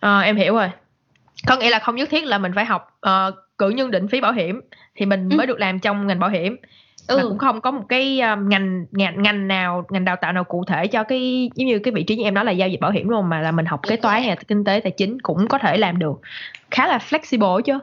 [0.00, 0.70] à, em hiểu rồi
[1.46, 4.20] có nghĩa là không nhất thiết là mình phải học uh, cử nhân định phí
[4.20, 4.60] bảo hiểm
[4.96, 5.36] thì mình ừ.
[5.36, 6.56] mới được làm trong ngành bảo hiểm
[7.08, 7.16] ừ.
[7.16, 10.44] mà cũng không có một cái um, ngành ngành ngành nào ngành đào tạo nào
[10.44, 12.80] cụ thể cho cái giống như cái vị trí như em nói là giao dịch
[12.80, 15.48] bảo hiểm luôn mà là mình học kế toán hay kinh tế tài chính cũng
[15.48, 16.20] có thể làm được.
[16.70, 17.78] Khá là flexible chứ.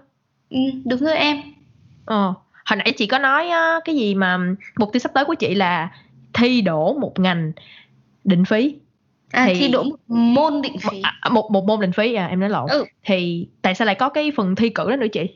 [0.49, 1.41] Ừ, đúng rồi em.
[2.05, 2.33] Ờ
[2.65, 4.37] hồi nãy chị có nói uh, cái gì mà
[4.77, 5.89] mục tiêu sắp tới của chị là
[6.33, 7.51] thi đổ một ngành
[8.23, 8.75] định phí.
[9.31, 11.01] À, thì thi đỗ một môn định phí.
[11.21, 12.69] à, một một môn định phí à em nói lộn.
[12.69, 12.85] Ừ.
[13.05, 15.29] thì tại sao lại có cái phần thi cử đó nữa chị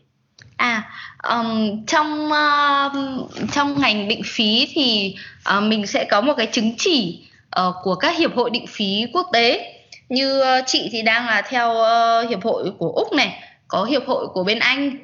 [0.57, 0.83] À,
[1.23, 5.15] um, trong uh, trong ngành định phí thì
[5.57, 7.27] uh, mình sẽ có một cái chứng chỉ
[7.59, 9.73] uh, của các hiệp hội định phí quốc tế.
[10.09, 14.07] Như uh, chị thì đang là theo uh, hiệp hội của Úc này, có hiệp
[14.07, 14.97] hội của bên Anh,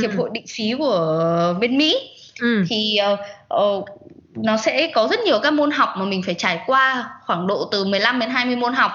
[0.00, 0.16] hiệp ừ.
[0.16, 1.96] hội định phí của bên Mỹ.
[2.40, 2.64] Ừ.
[2.68, 3.18] Thì uh,
[3.54, 3.88] uh,
[4.34, 7.68] nó sẽ có rất nhiều các môn học mà mình phải trải qua khoảng độ
[7.72, 8.92] từ 15 đến 20 môn học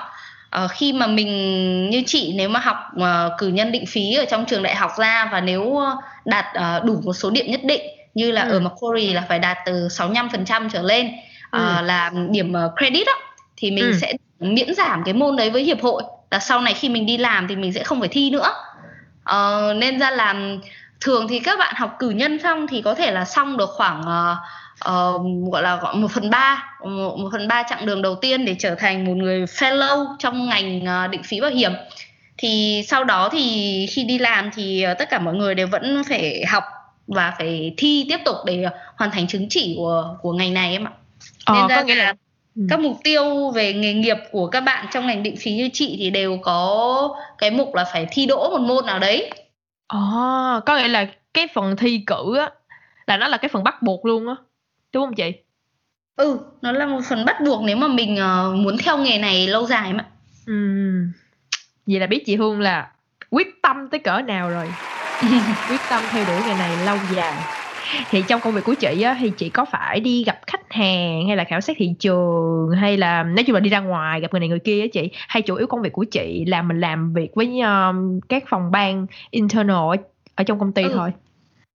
[0.64, 4.26] uh, khi mà mình như chị nếu mà học uh, cử nhân định phí ở
[4.26, 5.84] trong trường đại học ra và nếu uh,
[6.26, 7.82] đạt uh, đủ một số điểm nhất định
[8.14, 8.52] như là ừ.
[8.52, 11.82] ở Macquarie là phải đạt từ 65% trở lên uh, ừ.
[11.84, 13.14] là điểm uh, credit đó
[13.58, 13.98] thì mình ừ.
[14.02, 17.18] sẽ miễn giảm cái môn đấy với hiệp hội là sau này khi mình đi
[17.18, 18.54] làm thì mình sẽ không phải thi nữa
[19.30, 20.36] uh, nên ra là
[21.02, 24.02] thường thì các bạn học cử nhân xong thì có thể là xong được khoảng
[24.02, 24.38] uh,
[24.86, 28.46] uh, gọi là gọi một phần ba một, một phần ba chặng đường đầu tiên
[28.46, 31.72] để trở thành một người fellow trong ngành uh, định phí bảo hiểm
[32.38, 36.04] thì sau đó thì khi đi làm thì uh, tất cả mọi người đều vẫn
[36.10, 36.64] phải học
[37.08, 38.66] và phải thi tiếp tục để
[38.96, 40.92] hoàn thành chứng chỉ của của ngành này em ạ
[41.46, 42.14] ờ, nên ra là
[42.56, 42.62] ừ.
[42.70, 45.96] các mục tiêu về nghề nghiệp của các bạn trong ngành định phí như chị
[46.00, 49.32] thì đều có cái mục là phải thi đỗ một môn nào đấy
[49.88, 52.50] Ồ, à, có nghĩa là cái phần thi cử á
[53.08, 54.36] là nó là cái phần bắt buộc luôn á.
[54.94, 55.34] Đúng không chị?
[56.16, 59.48] Ừ, nó là một phần bắt buộc nếu mà mình uh, muốn theo nghề này
[59.48, 60.06] lâu dài mà.
[60.46, 60.54] Ừ.
[61.88, 62.92] Vậy là biết chị Hương là
[63.30, 64.66] quyết tâm tới cỡ nào rồi.
[65.70, 67.34] quyết tâm theo đuổi nghề này lâu dài.
[68.10, 71.28] Thì trong công việc của chị á thì chị có phải đi gặp khách hàng
[71.28, 74.32] hay là khảo sát thị trường hay là nói chung là đi ra ngoài gặp
[74.32, 76.80] người này người kia á chị hay chủ yếu công việc của chị là mình
[76.80, 79.98] làm việc với um, các phòng ban internal
[80.36, 80.92] ở, trong công ty ừ.
[80.94, 81.12] thôi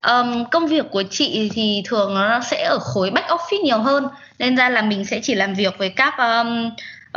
[0.09, 4.09] Um, công việc của chị thì thường nó sẽ ở khối back office nhiều hơn
[4.39, 6.71] nên ra là mình sẽ chỉ làm việc với các um,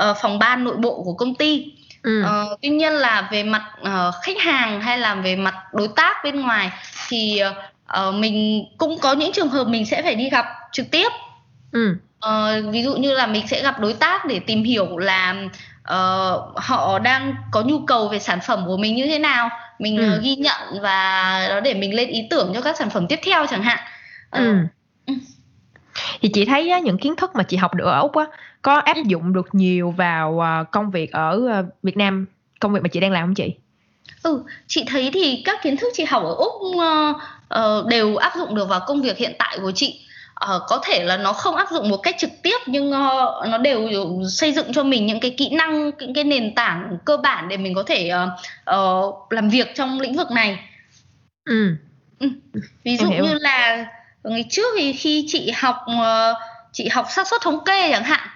[0.10, 1.74] uh, phòng ban nội bộ của công ty
[2.04, 2.24] ừ.
[2.24, 6.24] uh, tuy nhiên là về mặt uh, khách hàng hay là về mặt đối tác
[6.24, 6.72] bên ngoài
[7.08, 7.42] thì
[8.00, 11.08] uh, mình cũng có những trường hợp mình sẽ phải đi gặp trực tiếp
[11.72, 11.96] ừ.
[12.26, 15.36] uh, ví dụ như là mình sẽ gặp đối tác để tìm hiểu là
[15.94, 19.50] uh, họ đang có nhu cầu về sản phẩm của mình như thế nào
[19.80, 20.20] mình ừ.
[20.24, 23.46] ghi nhận và đó để mình lên ý tưởng cho các sản phẩm tiếp theo
[23.50, 23.80] chẳng hạn
[24.28, 24.56] uh, ừ.
[25.06, 25.14] ừ.
[26.22, 28.26] thì chị thấy á, những kiến thức mà chị học được ở úc á
[28.62, 32.26] có áp dụng được nhiều vào công việc ở việt nam
[32.60, 33.54] công việc mà chị đang làm không chị
[34.24, 37.16] ừ chị thấy thì các kiến thức chị học ở úc uh,
[37.56, 40.07] uh, đều áp dụng được vào công việc hiện tại của chị
[40.46, 43.58] uh, có thể là nó không áp dụng một cách trực tiếp nhưng uh, nó
[43.58, 43.90] đều
[44.30, 47.58] xây dựng cho mình những cái kỹ năng những cái nền tảng cơ bản để
[47.58, 50.60] mình có thể uh, uh, làm việc trong lĩnh vực này
[51.46, 51.76] ừ.
[52.20, 52.28] ừ.
[52.84, 53.86] ví dụ như là
[54.24, 56.38] ngày trước thì khi chị học uh,
[56.72, 58.28] chị học xác suất thống kê chẳng hạn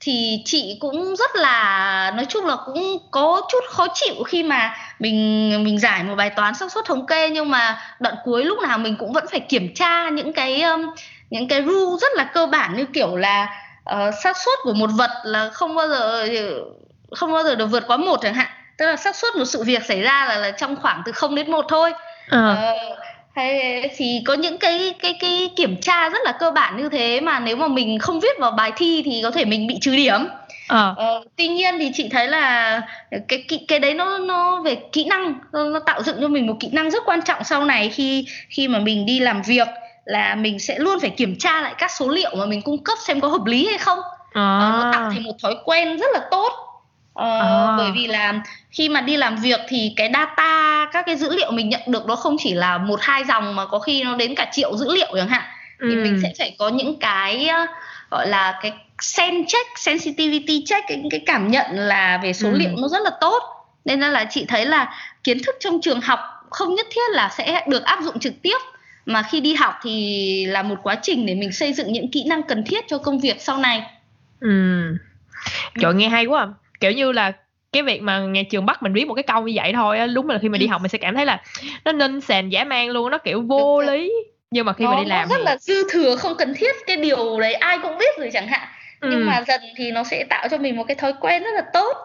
[0.00, 4.76] thì chị cũng rất là nói chung là cũng có chút khó chịu khi mà
[4.98, 8.58] mình mình giải một bài toán xác suất thống kê nhưng mà đoạn cuối lúc
[8.62, 10.86] nào mình cũng vẫn phải kiểm tra những cái um,
[11.30, 14.90] những cái rule rất là cơ bản như kiểu là uh, xác suất của một
[14.98, 16.28] vật là không bao giờ
[17.10, 18.48] không bao giờ được vượt quá một chẳng hạn
[18.78, 21.34] tức là xác suất một sự việc xảy ra là, là trong khoảng từ 0
[21.34, 21.92] đến 1 thôi
[22.28, 22.52] à.
[22.52, 22.98] uh,
[23.34, 27.20] hay thì có những cái cái cái kiểm tra rất là cơ bản như thế
[27.20, 29.96] mà nếu mà mình không viết vào bài thi thì có thể mình bị trừ
[29.96, 30.28] điểm
[30.68, 30.94] à.
[30.96, 32.80] ờ, tuy nhiên thì chị thấy là
[33.28, 36.46] cái cái cái đấy nó nó về kỹ năng nó, nó tạo dựng cho mình
[36.46, 39.68] một kỹ năng rất quan trọng sau này khi khi mà mình đi làm việc
[40.06, 42.98] là mình sẽ luôn phải kiểm tra lại các số liệu mà mình cung cấp
[43.06, 43.98] xem có hợp lý hay không
[44.32, 44.58] à.
[44.58, 46.52] ờ, nó tạo thành một thói quen rất là tốt
[47.14, 47.74] ờ, à.
[47.76, 48.34] bởi vì là
[48.70, 52.06] khi mà đi làm việc thì cái data các cái dữ liệu mình nhận được
[52.06, 54.94] nó không chỉ là một hai dòng mà có khi nó đến cả triệu dữ
[54.94, 55.42] liệu chẳng hạn
[55.78, 55.88] ừ.
[55.90, 57.48] thì mình sẽ phải có những cái
[58.10, 62.56] gọi là cái sen check sensitivity check cái, cái cảm nhận là về số ừ.
[62.56, 63.42] liệu nó rất là tốt
[63.84, 64.94] nên là chị thấy là
[65.24, 68.58] kiến thức trong trường học không nhất thiết là sẽ được áp dụng trực tiếp
[69.06, 72.24] mà khi đi học thì là một quá trình để mình xây dựng những kỹ
[72.26, 73.82] năng cần thiết cho công việc sau này
[74.40, 74.48] ừ
[75.80, 76.48] trời nghe hay quá à.
[76.80, 77.32] kiểu như là
[77.72, 80.06] cái việc mà nhà trường bắt mình viết một cái câu như vậy thôi á
[80.06, 80.70] đúng là khi mà đi ừ.
[80.70, 81.42] học mình sẽ cảm thấy là
[81.84, 84.12] nó nên sàn giả mang luôn nó kiểu vô lý
[84.50, 85.44] nhưng mà khi nó, mà đi làm nó rất thì...
[85.44, 88.68] là dư thừa không cần thiết cái điều đấy ai cũng biết rồi chẳng hạn
[89.00, 89.08] ừ.
[89.10, 91.62] nhưng mà dần thì nó sẽ tạo cho mình một cái thói quen rất là
[91.72, 91.96] tốt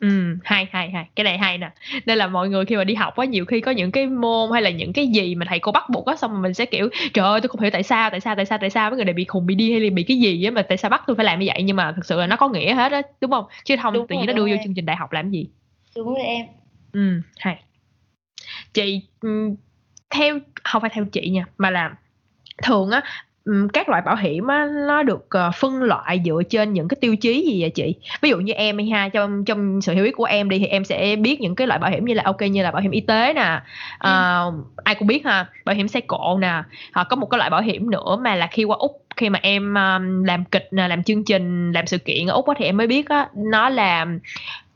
[0.00, 1.06] Ừ, hay hay hay.
[1.16, 1.70] Cái này hay nè.
[2.06, 4.50] Nên là mọi người khi mà đi học á nhiều khi có những cái môn
[4.52, 6.64] hay là những cái gì mà thầy cô bắt buộc á xong rồi mình sẽ
[6.66, 8.90] kiểu trời ơi tôi không hiểu tại sao tại sao tại sao tại sao.
[8.90, 10.78] Mấy người này bị khùng bị đi hay là bị cái gì á mà tại
[10.78, 11.62] sao bắt tôi phải làm như vậy?
[11.62, 13.44] Nhưng mà thực sự là nó có nghĩa hết á đúng không?
[13.64, 15.46] Chứ không đúng tự nhiên nó đưa vô chương trình đại học làm gì?
[15.96, 16.46] Đúng rồi em.
[16.92, 17.62] Ừ hay.
[18.74, 19.00] Chị
[20.10, 21.94] theo không phải theo chị nha mà là
[22.62, 23.02] thường á
[23.72, 27.16] các loại bảo hiểm á, nó được uh, phân loại dựa trên những cái tiêu
[27.16, 30.24] chí gì vậy chị ví dụ như em ha trong trong sự hiểu biết của
[30.24, 32.62] em đi thì em sẽ biết những cái loại bảo hiểm như là ok như
[32.62, 33.60] là bảo hiểm y tế nè
[33.94, 34.10] uh, ừ.
[34.84, 36.62] ai cũng biết ha bảo hiểm xe cộ nè
[36.94, 39.38] hoặc có một cái loại bảo hiểm nữa mà là khi qua úc khi mà
[39.42, 42.76] em um, làm kịch làm chương trình làm sự kiện ở úc á, thì em
[42.76, 44.06] mới biết á nó là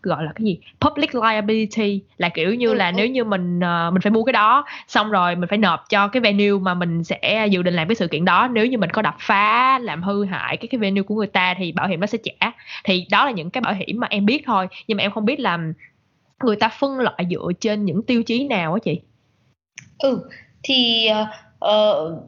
[0.05, 2.93] gọi là cái gì public liability là kiểu như ừ, là ừ.
[2.97, 6.09] nếu như mình uh, mình phải mua cái đó xong rồi mình phải nộp cho
[6.09, 8.49] cái venue mà mình sẽ dự định làm cái sự kiện đó.
[8.53, 11.55] Nếu như mình có đập phá làm hư hại cái cái venue của người ta
[11.59, 12.53] thì bảo hiểm nó sẽ trả.
[12.85, 15.25] Thì đó là những cái bảo hiểm mà em biết thôi nhưng mà em không
[15.25, 15.59] biết là
[16.45, 19.01] người ta phân loại dựa trên những tiêu chí nào á chị?
[19.99, 20.29] Ừ
[20.65, 21.09] thì
[21.65, 22.19] uh,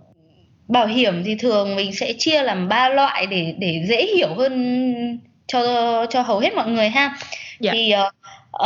[0.68, 5.20] bảo hiểm thì thường mình sẽ chia làm ba loại để để dễ hiểu hơn
[5.46, 7.16] cho cho hầu hết mọi người ha
[7.60, 7.72] dạ.
[7.72, 8.14] thì uh,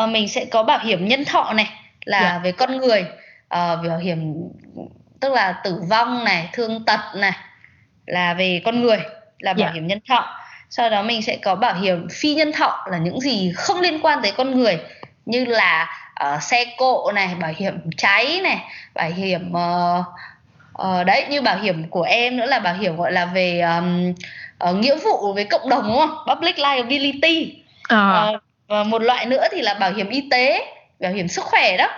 [0.02, 1.70] uh, mình sẽ có bảo hiểm nhân thọ này
[2.04, 2.40] là dạ.
[2.44, 4.34] về con người uh, bảo hiểm
[5.20, 7.32] tức là tử vong này thương tật này
[8.06, 8.98] là về con người
[9.38, 9.70] là bảo yeah.
[9.70, 9.74] Dạ.
[9.74, 10.36] hiểm nhân thọ
[10.70, 14.00] sau đó mình sẽ có bảo hiểm phi nhân thọ là những gì không liên
[14.02, 14.78] quan tới con người
[15.26, 15.88] như là
[16.24, 18.58] uh, xe cộ này bảo hiểm cháy này
[18.94, 20.04] bảo hiểm uh,
[20.82, 24.14] uh, đấy như bảo hiểm của em nữa là bảo hiểm gọi là về um,
[24.70, 28.30] uh, nghĩa vụ với cộng đồng đúng không public liability à.
[28.34, 30.66] uh, và một loại nữa thì là bảo hiểm y tế
[31.00, 31.88] bảo hiểm sức khỏe đó.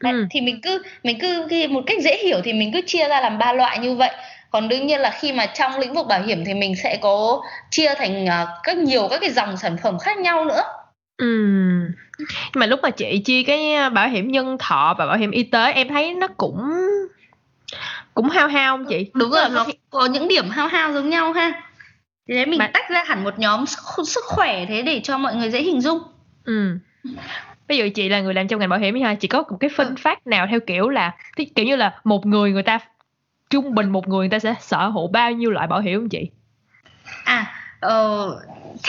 [0.00, 0.26] Ừ.
[0.30, 3.38] thì mình cứ mình cứ một cách dễ hiểu thì mình cứ chia ra làm
[3.38, 4.10] ba loại như vậy.
[4.50, 7.42] Còn đương nhiên là khi mà trong lĩnh vực bảo hiểm thì mình sẽ có
[7.70, 10.62] chia thành uh, các nhiều các cái dòng sản phẩm khác nhau nữa.
[11.16, 11.26] Ừ.
[12.18, 15.42] Nhưng mà lúc mà chị chia cái bảo hiểm nhân thọ và bảo hiểm y
[15.42, 16.58] tế em thấy nó cũng
[18.14, 19.10] cũng hao hao không chị?
[19.14, 21.71] Đúng rồi nó có những điểm hao hao giống nhau ha
[22.28, 22.70] thì đấy mình mà...
[22.74, 25.80] tách ra hẳn một nhóm sức, sức khỏe thế để cho mọi người dễ hình
[25.80, 25.98] dung.
[26.44, 26.78] Ừ.
[27.68, 29.70] Ví dụ chị là người làm trong ngành bảo hiểm ha chị có một cái
[29.76, 29.94] phân ừ.
[29.98, 32.78] phát nào theo kiểu là kiểu như là một người người ta
[33.50, 36.08] trung bình một người người ta sẽ sở hữu bao nhiêu loại bảo hiểm không
[36.08, 36.30] chị?
[37.24, 38.30] À ờ,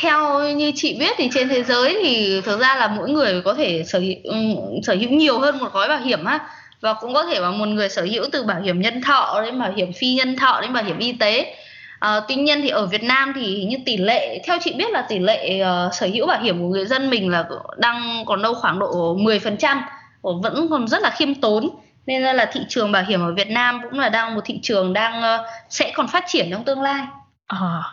[0.01, 3.53] theo như chị biết thì trên thế giới thì thực ra là mỗi người có
[3.53, 6.39] thể sở hữu um, sở hữu nhiều hơn một gói bảo hiểm ha
[6.81, 9.59] và cũng có thể là một người sở hữu từ bảo hiểm nhân thọ đến
[9.59, 11.55] bảo hiểm phi nhân thọ đến bảo hiểm y tế
[12.03, 15.01] À, tuy nhiên thì ở Việt Nam thì như tỷ lệ theo chị biết là
[15.01, 17.45] tỷ lệ uh, sở hữu bảo hiểm của người dân mình là
[17.77, 19.81] đang còn đâu khoảng độ 10%
[20.21, 21.69] vẫn còn rất là khiêm tốn
[22.05, 24.93] nên là thị trường bảo hiểm ở Việt Nam cũng là đang một thị trường
[24.93, 27.05] đang uh, sẽ còn phát triển trong tương lai.
[27.47, 27.83] À,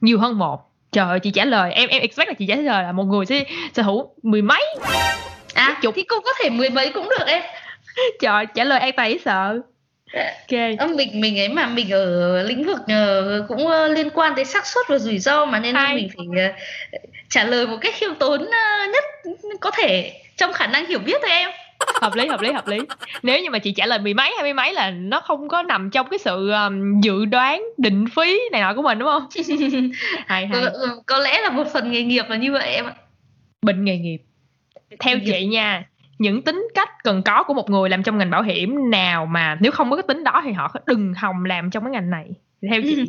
[0.00, 0.70] nhiều hơn một.
[0.92, 3.26] Trời ơi, chị trả lời em em expect là chị trả lời là một người
[3.26, 4.64] sẽ sở hữu mười mấy.
[5.54, 5.94] À, chục.
[5.96, 7.42] thì cũng có thể mười mấy cũng được em.
[8.20, 9.60] Trời, trả lời an tài sợ
[10.12, 10.78] ok.
[10.78, 14.44] Ông mình mình ấy mà mình ở lĩnh vực uh, cũng uh, liên quan tới
[14.44, 15.94] xác suất và rủi ro mà nên Hay.
[15.94, 16.56] mình phải uh,
[17.28, 18.46] trả lời một cách khiêm tốn
[18.92, 19.04] nhất
[19.60, 21.50] có thể trong khả năng hiểu biết thôi em.
[22.00, 22.78] Hợp lý hợp lý hợp lý.
[23.22, 25.62] Nếu như mà chị trả lời mười mấy hai mươi mấy là nó không có
[25.62, 29.26] nằm trong cái sự um, dự đoán định phí này nọ của mình đúng không?
[30.26, 30.64] Hay hay.
[30.64, 30.70] Có,
[31.06, 32.94] có lẽ là một phần nghề nghiệp là như vậy em ạ.
[33.62, 34.18] Bệnh nghề nghiệp.
[35.00, 35.84] Theo chị nha
[36.18, 39.56] những tính cách cần có của một người làm trong ngành bảo hiểm nào mà
[39.60, 42.26] nếu không có cái tính đó thì họ đừng hòng làm trong cái ngành này
[42.70, 43.04] theo chị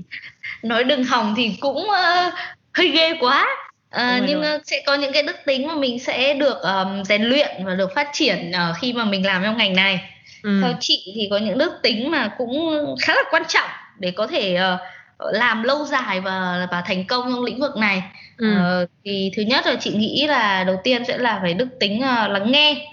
[0.64, 2.34] nói đừng hòng thì cũng uh,
[2.74, 3.47] hơi ghê quá
[3.89, 4.60] À, nhưng rồi.
[4.66, 7.95] sẽ có những cái đức tính mà mình sẽ được um, rèn luyện và được
[7.95, 10.01] phát triển uh, khi mà mình làm trong ngành này.
[10.43, 10.60] Ừ.
[10.64, 14.28] Theo chị thì có những đức tính mà cũng khá là quan trọng để có
[14.28, 18.03] thể uh, làm lâu dài và và thành công trong lĩnh vực này.
[18.38, 18.47] Ừ.
[18.84, 21.97] Uh, thì thứ nhất là chị nghĩ là đầu tiên sẽ là phải đức tính
[21.97, 22.88] uh, lắng nghe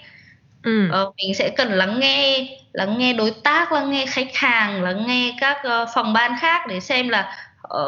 [0.65, 0.89] ừ.
[0.91, 5.03] ờ, mình sẽ cần lắng nghe lắng nghe đối tác lắng nghe khách hàng lắng
[5.07, 7.35] nghe các uh, phòng ban khác để xem là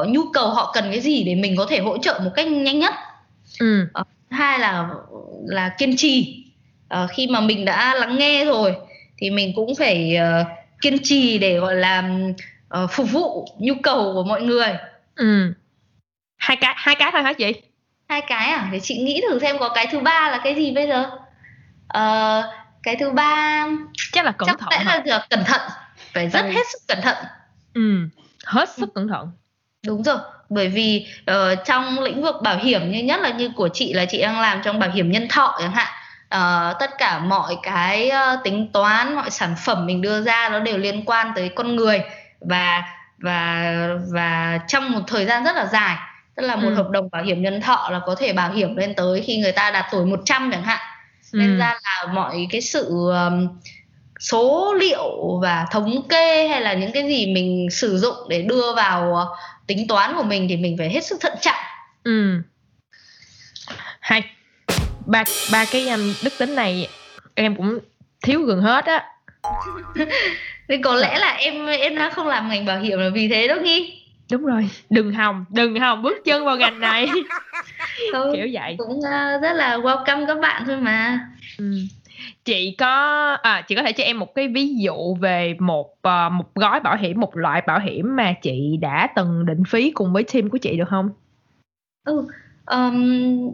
[0.01, 2.47] uh, nhu cầu họ cần cái gì để mình có thể hỗ trợ một cách
[2.47, 2.93] nhanh nhất
[3.59, 3.87] ừ.
[4.01, 4.89] uh, hai là
[5.47, 6.45] là kiên trì
[6.93, 8.75] uh, khi mà mình đã lắng nghe rồi
[9.17, 10.47] thì mình cũng phải uh,
[10.81, 12.09] kiên trì để gọi là
[12.83, 14.69] uh, phục vụ nhu cầu của mọi người
[15.15, 15.53] ừ.
[16.37, 17.53] hai cái hai cái thôi hả chị
[18.09, 20.71] hai cái à để chị nghĩ thử xem có cái thứ ba là cái gì
[20.71, 21.09] bây giờ
[21.97, 22.45] uh,
[22.87, 23.65] cái thứ ba
[24.11, 25.61] chắc là cẩn chắc thận là cẩn thận
[26.13, 26.51] phải rất ừ.
[26.51, 27.17] hết sức cẩn thận.
[27.73, 28.09] Ừ
[28.45, 29.31] hết sức cẩn thận.
[29.85, 30.17] Đúng rồi
[30.49, 31.35] bởi vì uh,
[31.65, 34.61] trong lĩnh vực bảo hiểm như nhất là như của chị là chị đang làm
[34.63, 35.87] trong bảo hiểm nhân thọ chẳng hạn
[36.25, 40.59] uh, tất cả mọi cái uh, tính toán mọi sản phẩm mình đưa ra nó
[40.59, 42.01] đều liên quan tới con người
[42.41, 42.83] và
[43.17, 43.73] và
[44.13, 45.97] và trong một thời gian rất là dài.
[46.35, 46.73] Tức là một ừ.
[46.73, 49.51] hợp đồng bảo hiểm nhân thọ là có thể bảo hiểm lên tới khi người
[49.51, 50.79] ta đạt tuổi 100 chẳng hạn
[51.37, 51.57] nên ừ.
[51.57, 53.47] ra là mọi cái sự um,
[54.19, 58.73] số liệu và thống kê hay là những cái gì mình sử dụng để đưa
[58.75, 61.55] vào uh, tính toán của mình thì mình phải hết sức thận trọng.
[62.03, 62.41] Ừ.
[63.99, 64.23] Hay.
[65.05, 66.87] Ba ba cái um, đức tính này
[67.35, 67.79] em cũng
[68.21, 69.05] thiếu gần hết á.
[70.67, 73.47] Nên có lẽ là em em đã không làm ngành bảo hiểm là vì thế
[73.47, 73.96] đó nghi
[74.31, 74.69] đúng rồi.
[74.89, 77.07] Đừng hòng đừng hòng bước chân vào ngành này.
[78.13, 78.75] Thôi, kiểu vậy.
[78.77, 81.19] cũng uh, rất là welcome các bạn thôi mà.
[81.57, 81.75] Ừ.
[82.45, 86.31] chị có à chị có thể cho em một cái ví dụ về một uh,
[86.31, 90.13] một gói bảo hiểm một loại bảo hiểm mà chị đã từng định phí cùng
[90.13, 91.09] với team của chị được không?
[92.05, 92.27] Ừ
[92.67, 93.51] um,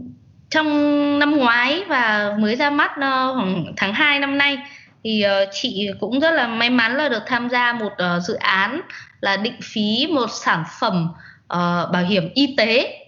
[0.50, 4.58] trong năm ngoái và mới ra mắt uh, khoảng tháng 2 năm nay
[5.04, 8.34] thì uh, chị cũng rất là may mắn là được tham gia một uh, dự
[8.34, 8.82] án
[9.22, 11.08] là định phí một sản phẩm
[11.44, 13.00] uh, bảo hiểm y tế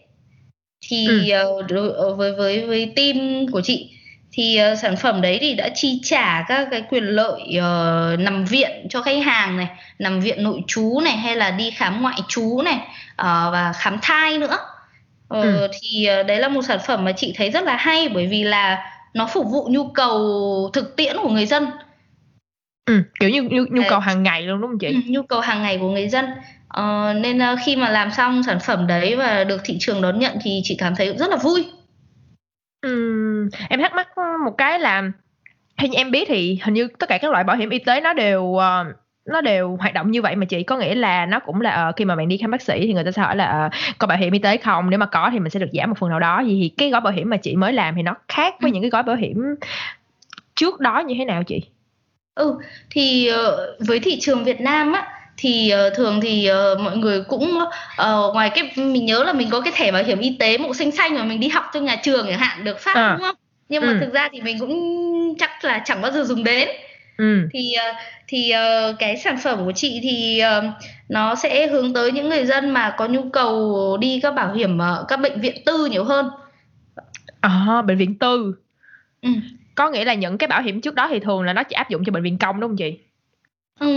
[0.90, 1.64] thì ừ.
[2.10, 3.92] uh, với với với team của chị
[4.32, 8.46] thì uh, sản phẩm đấy thì đã chi trả các cái quyền lợi uh, nằm
[8.46, 9.68] viện cho khách hàng này
[10.00, 12.76] nằm viện nội trú này hay là đi khám ngoại trú này
[13.22, 14.58] uh, và khám thai nữa
[15.28, 15.68] ờ, ừ.
[15.82, 18.44] thì ờ, đấy là một sản phẩm mà chị thấy rất là hay bởi vì
[18.44, 20.20] là nó phục vụ nhu cầu
[20.74, 21.68] thực tiễn của người dân
[22.86, 24.88] ừ, kiểu như nhu, nhu cầu hàng ngày luôn đúng không chị?
[24.88, 26.26] Ừ, nhu cầu hàng ngày của người dân.
[26.68, 30.20] Ờ, nên uh, khi mà làm xong sản phẩm đấy và được thị trường đón
[30.20, 31.66] nhận thì chị cảm thấy rất là vui.
[32.82, 34.08] Ừ, em thắc mắc
[34.46, 35.04] một cái là
[35.78, 38.02] theo như em biết thì hình như tất cả các loại bảo hiểm y tế
[38.02, 38.62] nó đều uh,
[39.26, 40.64] nó đều hoạt động như vậy mà chị.
[40.64, 42.94] Có nghĩa là nó cũng là uh, khi mà bạn đi khám bác sĩ thì
[42.94, 44.90] người ta sẽ hỏi là uh, có bảo hiểm y tế không?
[44.90, 46.44] Nếu mà có thì mình sẽ được giảm một phần nào đó.
[46.46, 48.74] Thì cái gói bảo hiểm mà chị mới làm thì nó khác với ừ.
[48.74, 49.56] những cái gói bảo hiểm
[50.56, 51.62] trước đó như thế nào chị
[52.36, 52.56] ừ
[52.90, 55.08] thì uh, với thị trường Việt Nam á
[55.38, 57.60] thì uh, thường thì uh, mọi người cũng
[58.02, 60.74] uh, ngoài cái mình nhớ là mình có cái thẻ bảo hiểm y tế màu
[60.74, 63.12] xanh xanh mà mình đi học trong nhà trường chẳng hạn được phát à.
[63.12, 63.36] đúng không
[63.70, 63.98] nhưng mà ừ.
[64.00, 66.70] thực ra thì mình cũng chắc là chẳng bao giờ dùng đến
[67.18, 67.48] ừ.
[67.54, 67.76] thì
[68.28, 68.54] thì
[69.00, 70.42] cái sản phẩm của chị thì
[71.10, 74.78] nó sẽ hướng tới những người dân mà có nhu cầu đi các bảo hiểm
[74.78, 76.30] uh, các bệnh viện tư nhiều hơn
[77.42, 78.56] à bệnh viện tư
[79.22, 79.30] ừ.
[79.76, 81.90] Có nghĩa là những cái bảo hiểm trước đó thì thường là nó chỉ áp
[81.90, 82.98] dụng cho bệnh viện công đúng không chị
[83.80, 83.88] Ừ,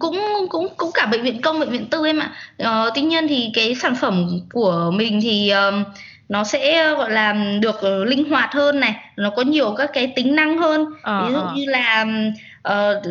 [0.00, 0.20] cũng
[0.50, 3.50] cũng cũng cả bệnh viện công bệnh viện tư em ạ ờ, tuy nhiên thì
[3.54, 5.86] cái sản phẩm của mình thì uh,
[6.28, 10.36] nó sẽ gọi là được linh hoạt hơn này nó có nhiều các cái tính
[10.36, 11.52] năng hơn ờ, ví dụ ờ.
[11.56, 12.06] như là
[12.68, 13.02] uh,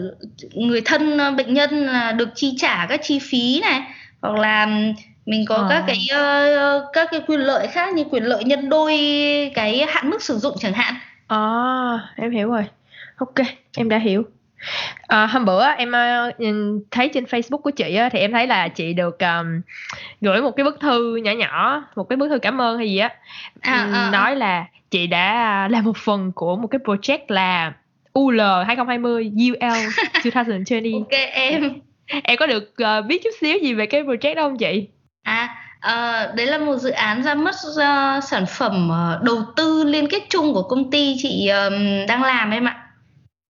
[0.54, 3.82] người thân bệnh nhân được chi trả các chi phí này
[4.22, 4.66] hoặc là
[5.26, 5.68] mình có ờ.
[5.70, 8.98] các cái uh, các cái quyền lợi khác như quyền lợi nhân đôi
[9.56, 10.96] cái hạn mức sử dụng chẳng hạn
[11.28, 12.64] à em hiểu rồi
[13.18, 13.36] ok
[13.78, 14.24] em đã hiểu
[15.08, 16.52] À, hôm bữa em uh,
[16.92, 19.62] thấy trên Facebook của chị uh, thì em thấy là chị được um,
[20.22, 22.98] gửi một cái bức thư nhỏ nhỏ, một cái bức thư cảm ơn hay gì
[22.98, 23.10] á,
[23.62, 27.74] à, à, nói là chị đã làm một phần của một cái project là
[28.20, 29.72] UL 2020 UL
[30.24, 30.94] 2020.
[30.94, 31.74] ok em.
[32.24, 34.88] Em có được uh, biết chút xíu gì về cái project đó không chị?
[35.24, 35.56] À,
[35.86, 40.08] uh, đấy là một dự án ra mắt uh, sản phẩm uh, đầu tư liên
[40.08, 42.82] kết chung của công ty chị um, đang làm em ạ.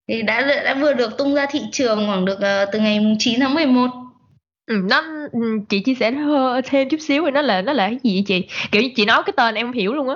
[0.08, 3.40] Thì đã đã vừa được tung ra thị trường khoảng được uh, từ ngày 9
[3.40, 3.90] tháng 11
[4.66, 6.12] Ừ, nó ừ, chị chia sẻ
[6.66, 8.48] thêm chút xíu rồi nó là nó là cái gì vậy chị?
[8.72, 10.16] Kiểu như chị nói cái tên em không hiểu luôn á.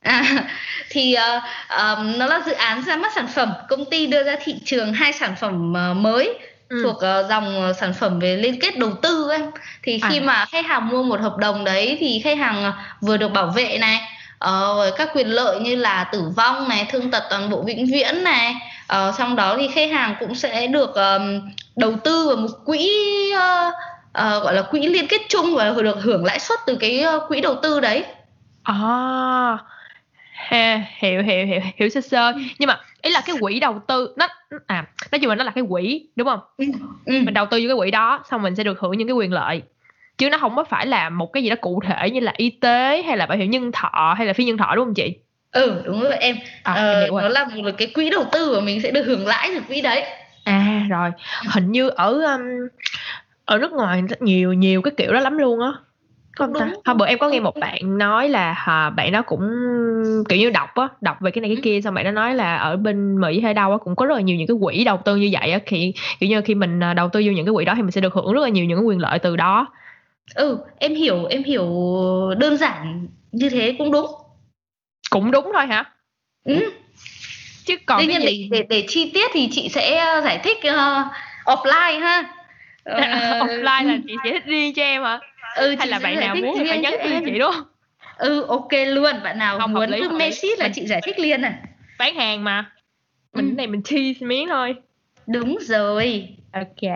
[0.00, 0.48] À,
[0.90, 1.42] thì uh,
[1.78, 3.52] um, nó là dự án ra mắt sản phẩm.
[3.68, 6.38] Công ty đưa ra thị trường hai sản phẩm uh, mới
[6.72, 6.82] ừ.
[6.82, 9.50] thuộc uh, dòng sản phẩm về liên kết đầu tư em
[9.82, 10.24] thì khi à.
[10.24, 13.78] mà khách hàng mua một hợp đồng đấy thì khách hàng vừa được bảo vệ
[13.78, 14.00] này
[14.44, 18.24] uh, các quyền lợi như là tử vong này thương tật toàn bộ vĩnh viễn
[18.24, 18.54] này
[18.92, 21.40] uh, trong đó thì khách hàng cũng sẽ được um,
[21.76, 22.90] đầu tư vào một quỹ
[23.34, 23.74] uh,
[24.18, 27.22] uh, gọi là quỹ liên kết chung và được hưởng lãi suất từ cái uh,
[27.28, 28.04] quỹ đầu tư đấy.
[28.62, 29.58] À.
[30.32, 32.32] Ha, hiểu hiểu hiểu hiểu sơ sơ.
[32.58, 34.28] Nhưng mà ý là cái quỹ đầu tư nó
[34.66, 36.40] à nói chung là nó là cái quỹ đúng không?
[36.56, 36.64] Ừ,
[37.06, 37.12] ừ.
[37.24, 39.32] mình đầu tư vô cái quỹ đó xong mình sẽ được hưởng những cái quyền
[39.32, 39.62] lợi.
[40.18, 42.50] Chứ nó không có phải là một cái gì đó cụ thể như là y
[42.50, 45.16] tế hay là bảo hiểm nhân thọ hay là phi nhân thọ đúng không chị?
[45.52, 46.36] Ừ đúng rồi em.
[46.62, 49.50] À, ờ, nó là một cái quỹ đầu tư và mình sẽ được hưởng lãi
[49.54, 50.04] từ quỹ đấy.
[50.44, 51.10] À rồi.
[51.54, 52.40] Hình như ở um,
[53.44, 55.72] ở nước ngoài rất nhiều nhiều cái kiểu đó lắm luôn á
[56.36, 56.70] không ta.
[56.84, 59.40] Hôm bữa em có nghe một bạn nói là à, bạn đó cũng
[60.28, 61.60] kiểu như đọc á đọc về cái này cái ừ.
[61.62, 64.14] kia xong bạn nó nói là ở bên mỹ hay đâu á cũng có rất
[64.14, 66.82] là nhiều những cái quỹ đầu tư như vậy á khi kiểu như khi mình
[66.82, 68.48] à, đầu tư vô những cái quỹ đó thì mình sẽ được hưởng rất là
[68.48, 69.66] nhiều những cái quyền lợi từ đó.
[70.34, 71.66] Ừ em hiểu em hiểu
[72.38, 74.06] đơn giản như thế cũng đúng.
[75.10, 75.84] Cũng đúng thôi hả?
[76.44, 76.70] Ừ.
[77.64, 78.48] Chứ còn Tuy nhiên gì...
[78.50, 81.06] để, để để chi tiết thì chị sẽ ờ, giải thích uh,
[81.44, 82.32] offline ha.
[82.90, 82.98] Uh,
[83.48, 85.20] offline là chị giải thích riêng cho em hả
[85.56, 87.64] ừ, hay là bạn nào muốn thì phải nhắn tin chị đúng không?
[88.16, 91.58] Ừ ok luôn bạn nào không, muốn cứ message là chị giải thích liền à.
[91.98, 92.70] bán hàng mà.
[93.34, 93.54] Mình ừ.
[93.56, 94.74] này mình tease miếng thôi.
[95.26, 96.28] Đúng rồi.
[96.52, 96.92] Ok,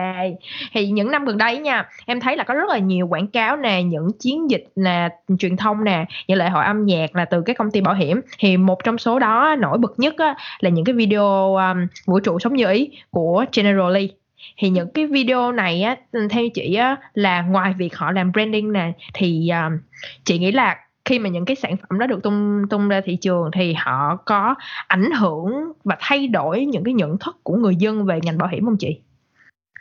[0.73, 3.57] thì những năm gần đây nha, em thấy là có rất là nhiều quảng cáo
[3.57, 7.41] nè, những chiến dịch là truyền thông nè, những lễ hội âm nhạc là từ
[7.45, 8.21] các công ty bảo hiểm.
[8.39, 12.19] Thì một trong số đó nổi bật nhất á, là những cái video um, vũ
[12.19, 14.09] trụ sống như ý của Generally.
[14.57, 18.31] Thì những cái video này á, ừ, theo chị á, là ngoài việc họ làm
[18.31, 19.77] branding nè, thì um,
[20.25, 23.15] chị nghĩ là khi mà những cái sản phẩm đó được tung tung ra thị
[23.21, 24.55] trường thì họ có
[24.87, 25.53] ảnh hưởng
[25.83, 28.77] và thay đổi những cái nhận thức của người dân về ngành bảo hiểm không
[28.79, 28.99] chị?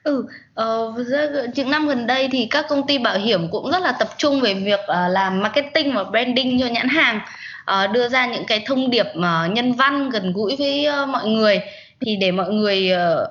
[0.04, 0.92] Ừ, ờ,
[1.54, 4.40] những năm gần đây thì các công ty bảo hiểm cũng rất là tập trung
[4.40, 7.20] về việc uh, làm marketing và branding cho nhãn hàng,
[7.70, 11.28] uh, đưa ra những cái thông điệp uh, nhân văn gần gũi với uh, mọi
[11.28, 11.60] người
[12.00, 13.28] thì để mọi người uh,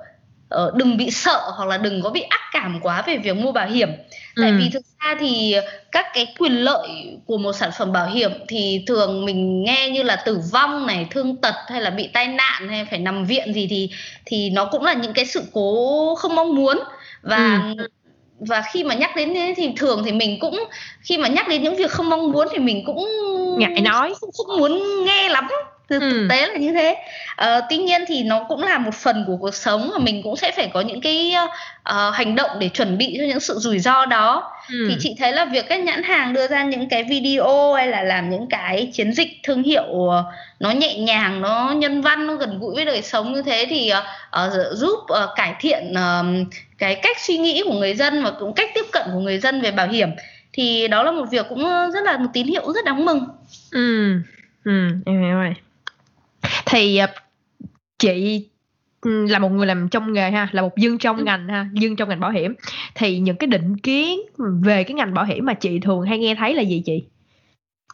[0.55, 3.51] uh, đừng bị sợ hoặc là đừng có bị ác cảm quá về việc mua
[3.51, 3.89] bảo hiểm
[4.35, 4.57] tại ừ.
[4.59, 5.55] vì thực ra thì
[5.91, 10.03] các cái quyền lợi của một sản phẩm bảo hiểm thì thường mình nghe như
[10.03, 13.53] là tử vong này thương tật hay là bị tai nạn hay phải nằm viện
[13.53, 13.89] gì thì
[14.25, 16.79] thì nó cũng là những cái sự cố không mong muốn
[17.21, 17.87] và ừ.
[18.39, 20.63] và khi mà nhắc đến thì thường thì mình cũng
[21.01, 23.05] khi mà nhắc đến những việc không mong muốn thì mình cũng
[23.59, 25.47] ngại nói không, không muốn nghe lắm
[25.89, 26.27] thực, ừ.
[26.29, 26.97] tế là như thế
[27.41, 30.35] uh, tuy nhiên thì nó cũng là một phần của cuộc sống và mình cũng
[30.35, 31.35] sẽ phải có những cái
[31.89, 34.85] uh, hành động để chuẩn bị cho những sự rủi ro đó ừ.
[34.89, 38.03] thì chị thấy là việc các nhãn hàng đưa ra những cái video hay là
[38.03, 39.85] làm những cái chiến dịch thương hiệu
[40.59, 43.91] nó nhẹ nhàng nó nhân văn nó gần gũi với đời sống như thế thì
[44.45, 48.53] uh, giúp uh, cải thiện uh, cái cách suy nghĩ của người dân và cũng
[48.53, 50.09] cách tiếp cận của người dân về bảo hiểm
[50.53, 51.63] thì đó là một việc cũng
[51.93, 53.25] rất là một tín hiệu rất đáng mừng.
[53.71, 54.13] Ừ,
[54.65, 55.53] ừ em hiểu rồi
[56.65, 57.07] thì ờ,
[57.99, 58.47] chị
[59.01, 61.23] ừ, là một người làm trong nghề ha là một dân trong ừ.
[61.23, 62.55] ngành ha dân trong ngành bảo hiểm.
[62.95, 66.35] Thì những cái định kiến về cái ngành bảo hiểm mà chị thường hay nghe
[66.35, 67.03] thấy là gì chị?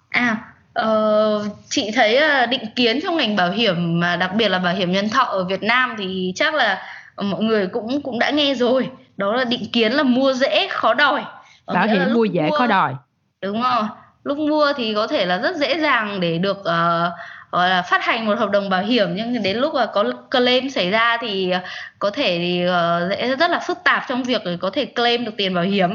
[0.10, 0.38] À
[0.80, 4.76] uh, chị thấy uh, định kiến trong ngành bảo hiểm mà đặc biệt là bảo
[4.76, 6.84] hiểm nhân thọ ở Việt Nam thì chắc là
[7.18, 8.90] mọi người cũng cũng đã nghe rồi.
[9.18, 11.24] Đó là định kiến là mua dễ khó đòi.
[11.68, 12.96] Bảo hiểm mua dễ mua, khó đòi.
[13.42, 13.84] Đúng rồi.
[14.24, 17.14] Lúc mua thì có thể là rất dễ dàng để được uh,
[17.52, 20.70] gọi là phát hành một hợp đồng bảo hiểm nhưng đến lúc mà có claim
[20.70, 21.54] xảy ra thì
[22.00, 25.54] có thể thì uh, rất là phức tạp trong việc có thể claim được tiền
[25.54, 25.90] bảo hiểm.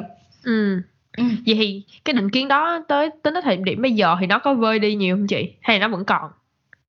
[0.44, 0.80] Ừ.
[1.16, 1.24] Ừ.
[1.46, 4.38] Vậy thì cái định kiến đó tới tính tới thời điểm bây giờ thì nó
[4.38, 5.48] có vơi đi nhiều không chị?
[5.60, 6.30] Hay nó vẫn còn?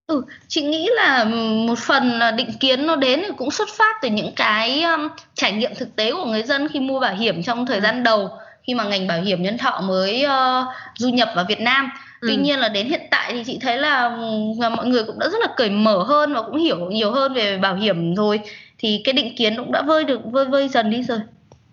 [0.08, 1.24] Ừ, chị nghĩ là
[1.68, 5.52] một phần định kiến nó đến thì cũng xuất phát từ những cái um, trải
[5.52, 7.82] nghiệm thực tế của người dân khi mua bảo hiểm trong thời ừ.
[7.82, 8.30] gian đầu
[8.68, 11.90] khi mà ngành bảo hiểm nhân thọ mới uh, du nhập vào Việt Nam
[12.22, 12.42] tuy ừ.
[12.42, 14.18] nhiên là đến hiện tại thì chị thấy là,
[14.60, 17.34] là mọi người cũng đã rất là cởi mở hơn và cũng hiểu nhiều hơn
[17.34, 18.40] về bảo hiểm rồi.
[18.78, 21.20] Thì cái định kiến cũng đã vơi được vơi vơi dần đi rồi.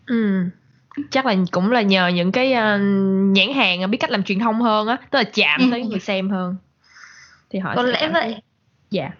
[0.07, 0.41] Ừ.
[1.11, 2.81] Chắc là cũng là nhờ những cái uh,
[3.37, 5.67] nhãn hàng biết cách làm truyền thông hơn á tức là chạm ừ.
[5.71, 6.57] tới người xem hơn.
[7.51, 8.37] Thì họ có lẽ vậy.
[8.91, 9.11] dạ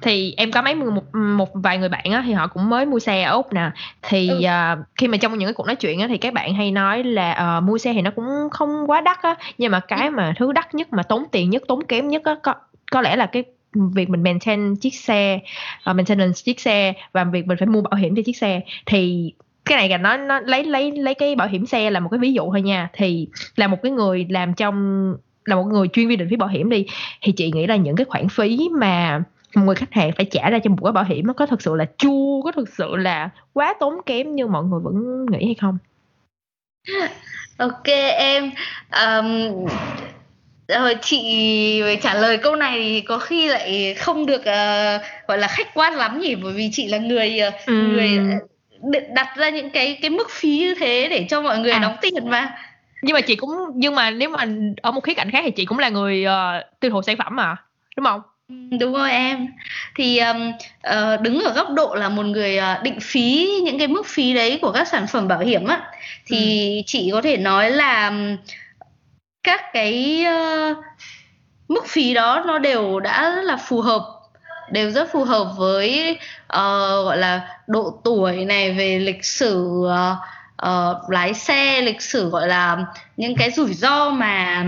[0.00, 2.98] thì em có mấy một một vài người bạn á thì họ cũng mới mua
[2.98, 3.70] xe ở úc nè.
[4.02, 4.36] Thì ừ.
[4.36, 7.04] uh, khi mà trong những cái cuộc nói chuyện á thì các bạn hay nói
[7.04, 9.34] là uh, mua xe thì nó cũng không quá đắt á.
[9.58, 12.34] Nhưng mà cái mà thứ đắt nhất mà tốn tiền nhất tốn kém nhất á
[12.42, 12.54] có
[12.90, 13.44] có lẽ là cái
[13.74, 15.40] việc mình maintain chiếc xe
[15.90, 18.60] uh, maintenance chiếc xe và việc mình phải mua bảo hiểm cho chiếc xe.
[18.86, 19.32] Thì
[19.64, 22.18] cái này là nó nó lấy lấy lấy cái bảo hiểm xe là một cái
[22.18, 22.88] ví dụ thôi nha.
[22.92, 26.48] Thì là một cái người làm trong là một người chuyên viên định phí bảo
[26.48, 26.86] hiểm đi
[27.22, 29.22] thì chị nghĩ là những cái khoản phí mà
[29.54, 31.74] người khách hàng phải trả ra cho một gói bảo hiểm nó có thực sự
[31.74, 35.54] là chua có thực sự là quá tốn kém như mọi người vẫn nghĩ hay
[35.60, 35.78] không
[37.56, 37.86] ok
[38.18, 38.50] em
[38.90, 39.66] um,
[40.68, 45.48] rồi chị trả lời câu này thì có khi lại không được uh, gọi là
[45.48, 47.72] khách quan lắm nhỉ bởi vì chị là người uh, ừ.
[47.72, 48.18] người
[49.14, 51.78] đặt ra những cái cái mức phí như thế để cho mọi người à.
[51.78, 52.56] đóng tiền mà
[53.02, 54.46] nhưng mà chị cũng nhưng mà nếu mà
[54.82, 57.36] ở một khía cạnh khác thì chị cũng là người uh, tiêu thụ sản phẩm
[57.36, 57.56] mà
[57.96, 58.20] đúng không
[58.80, 59.48] đúng rồi em
[59.96, 64.06] thì uh, đứng ở góc độ là một người uh, định phí những cái mức
[64.06, 65.92] phí đấy của các sản phẩm bảo hiểm á
[66.26, 66.82] thì ừ.
[66.86, 68.12] chị có thể nói là
[69.42, 70.26] các cái
[71.68, 74.02] mức phí đó nó đều đã rất là phù hợp
[74.70, 80.18] đều rất phù hợp với uh, gọi là độ tuổi này về lịch sử uh,
[80.68, 82.84] uh, lái xe lịch sử gọi là
[83.16, 84.64] những cái rủi ro mà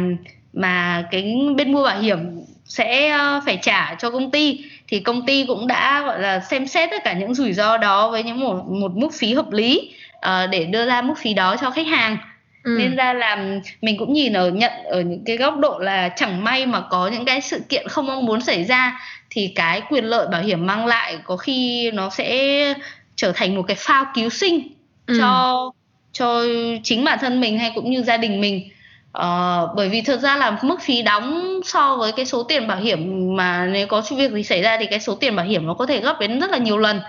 [0.53, 2.36] mà cái bên mua bảo hiểm
[2.69, 6.67] sẽ ờ, phải trả cho công ty thì công ty cũng đã gọi là xem
[6.67, 9.95] xét tất cả những rủi ro đó với những một một mức phí hợp lý
[10.17, 12.17] uh, để đưa ra mức phí đó cho khách hàng
[12.63, 12.77] ừ.
[12.79, 16.45] nên ra là mình cũng nhìn ở nhận ở những cái góc độ là chẳng
[16.45, 19.01] may mà có những cái sự kiện không mong muốn xảy ra
[19.31, 22.75] thì cái quyền lợi bảo hiểm mang lại có khi nó sẽ
[23.17, 24.69] trở thành một cái phao cứu sinh
[25.07, 25.19] ừ.
[25.21, 25.73] cho
[26.13, 26.45] cho
[26.83, 28.69] chính bản thân mình hay cũng như gia đình mình
[29.17, 32.79] Ờ, bởi vì thực ra là mức phí đóng so với cái số tiền bảo
[32.79, 35.75] hiểm mà nếu có việc gì xảy ra thì cái số tiền bảo hiểm nó
[35.75, 37.01] có thể gấp đến rất là nhiều lần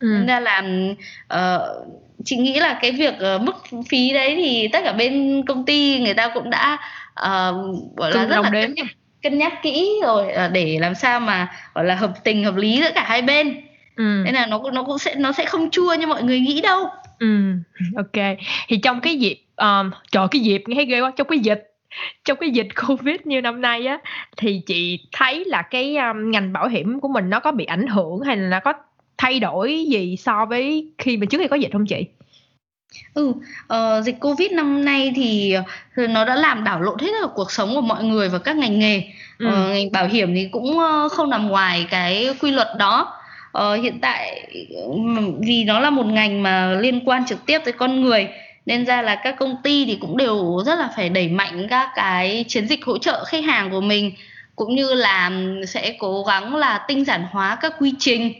[0.00, 0.06] ừ.
[0.26, 0.62] nên là
[1.34, 1.88] uh,
[2.24, 3.56] chị nghĩ là cái việc uh, mức
[3.88, 6.78] phí đấy thì tất cả bên công ty người ta cũng đã
[7.20, 7.54] uh,
[7.96, 8.62] gọi là rất là đến.
[8.66, 8.86] Cân, nhắc,
[9.22, 12.80] cân nhắc kỹ rồi uh, để làm sao mà gọi là hợp tình hợp lý
[12.80, 13.60] giữa cả hai bên
[13.96, 14.22] ừ.
[14.24, 16.86] nên là nó nó cũng sẽ nó sẽ không chua như mọi người nghĩ đâu
[17.18, 17.52] ừ
[17.96, 18.36] ok
[18.68, 21.70] thì trong cái dịp um, trời cái dịp nghe ghê quá trong cái dịch
[22.24, 23.98] trong cái dịch covid như năm nay á
[24.36, 27.86] thì chị thấy là cái um, ngành bảo hiểm của mình nó có bị ảnh
[27.86, 28.72] hưởng hay là nó có
[29.18, 32.06] thay đổi gì so với khi mà trước khi có dịch không chị
[33.14, 33.32] Ừ,
[33.72, 35.56] uh, dịch Covid năm nay thì
[35.96, 38.78] nó đã làm đảo lộn hết cả cuộc sống của mọi người và các ngành
[38.78, 39.02] nghề.
[39.38, 39.46] Ừ.
[39.46, 40.78] Uh, ngành bảo hiểm thì cũng
[41.10, 43.20] không nằm ngoài cái quy luật đó.
[43.58, 44.50] Uh, hiện tại
[45.40, 48.28] vì nó là một ngành mà liên quan trực tiếp tới con người
[48.66, 51.90] nên ra là các công ty thì cũng đều rất là phải đẩy mạnh các
[51.94, 54.12] cái chiến dịch hỗ trợ khách hàng của mình
[54.56, 55.30] cũng như là
[55.66, 58.32] sẽ cố gắng là tinh giản hóa các quy trình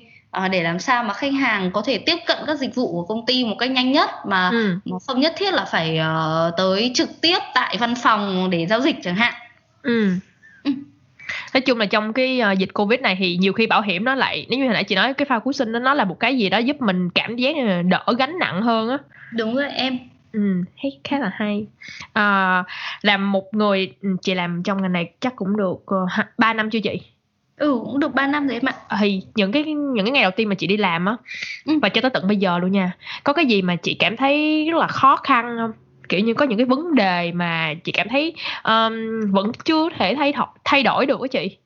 [0.45, 3.03] uh, để làm sao mà khách hàng có thể tiếp cận các dịch vụ của
[3.03, 4.79] công ty một cách nhanh nhất mà, ừ.
[5.07, 8.97] không nhất thiết là phải uh, tới trực tiếp tại văn phòng để giao dịch
[9.03, 9.35] chẳng hạn.
[9.83, 10.11] Ừ.
[10.65, 10.71] ừ.
[11.55, 14.15] nói chung là trong cái uh, dịch covid này thì nhiều khi bảo hiểm nó
[14.15, 16.21] lại nếu như hồi nãy chị nói cái pha cứu sinh đó nó là một
[16.21, 17.55] cái gì đó giúp mình cảm giác
[17.85, 18.99] đỡ gánh nặng hơn á
[19.33, 19.99] đúng rồi em
[20.35, 21.67] ừ thấy khá là hay.
[22.13, 22.65] À,
[23.03, 26.71] làm một người ừ, chị làm trong ngành này chắc cũng được uh, 3 năm
[26.71, 27.01] chưa chị?
[27.57, 28.75] Ừ cũng được 3 năm rồi em ạ.
[29.01, 31.17] Thì những cái những cái ngày đầu tiên mà chị đi làm á
[31.65, 31.79] ừ.
[31.83, 34.65] và cho tới tận bây giờ luôn nha có cái gì mà chị cảm thấy
[34.71, 35.73] rất là khó khăn không?
[36.09, 40.15] Kiểu như có những cái vấn đề mà chị cảm thấy um, vẫn chưa thể
[40.15, 40.33] thay
[40.65, 41.57] thay đổi được á chị?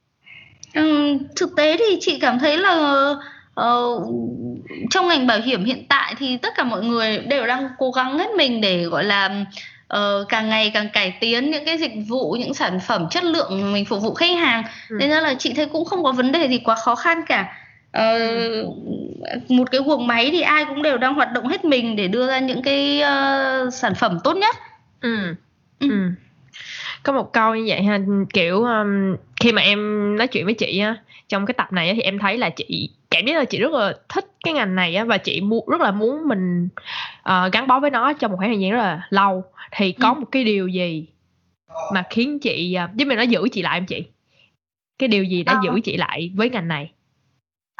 [0.74, 3.14] Ừ, thực tế thì chị cảm thấy là
[3.58, 4.08] uh,
[4.90, 8.18] trong ngành bảo hiểm hiện tại thì tất cả mọi người đều đang cố gắng
[8.18, 9.44] hết mình để gọi là
[9.94, 13.72] uh, càng ngày càng cải tiến những cái dịch vụ những sản phẩm chất lượng
[13.72, 14.96] mình phục vụ khách hàng ừ.
[14.98, 17.52] nên là chị thấy cũng không có vấn đề gì quá khó khăn cả
[17.98, 18.74] uh,
[19.48, 22.26] một cái guồng máy thì ai cũng đều đang hoạt động hết mình để đưa
[22.26, 24.56] ra những cái uh, sản phẩm tốt nhất
[25.00, 25.34] ừ.
[25.80, 25.88] Ừ.
[25.90, 26.10] ừ.
[27.02, 27.98] có một câu như vậy ha
[28.32, 29.78] kiểu um, khi mà em
[30.16, 30.96] nói chuyện với chị á
[31.28, 33.94] trong cái tập này thì em thấy là chị cảm giác là chị rất là
[34.08, 36.68] thích cái ngành này á và chị mu- rất là muốn mình
[37.18, 40.08] uh, gắn bó với nó trong một khoảng thời gian rất là lâu thì có
[40.08, 40.14] ừ.
[40.20, 41.06] một cái điều gì
[41.94, 44.04] mà khiến chị uh, với mình nó giữ chị lại em chị
[44.98, 45.60] cái điều gì đã à.
[45.64, 46.90] giữ chị lại với ngành này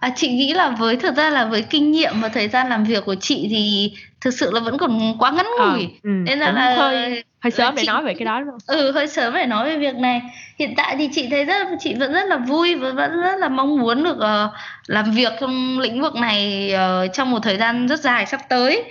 [0.01, 2.85] À, chị nghĩ là với thực ra là với kinh nghiệm và thời gian làm
[2.85, 5.83] việc của chị thì thực sự là vẫn còn quá ngắn ờ, ngủi.
[5.83, 8.93] à, ừ, nên là, là hơi hơi sớm để nói về cái đó luôn ừ
[8.93, 10.23] hơi sớm để nói về việc này.
[10.59, 13.49] Hiện tại thì chị thấy rất chị vẫn rất là vui và vẫn rất là
[13.49, 14.51] mong muốn được uh,
[14.87, 18.85] làm việc trong lĩnh vực này uh, trong một thời gian rất dài sắp tới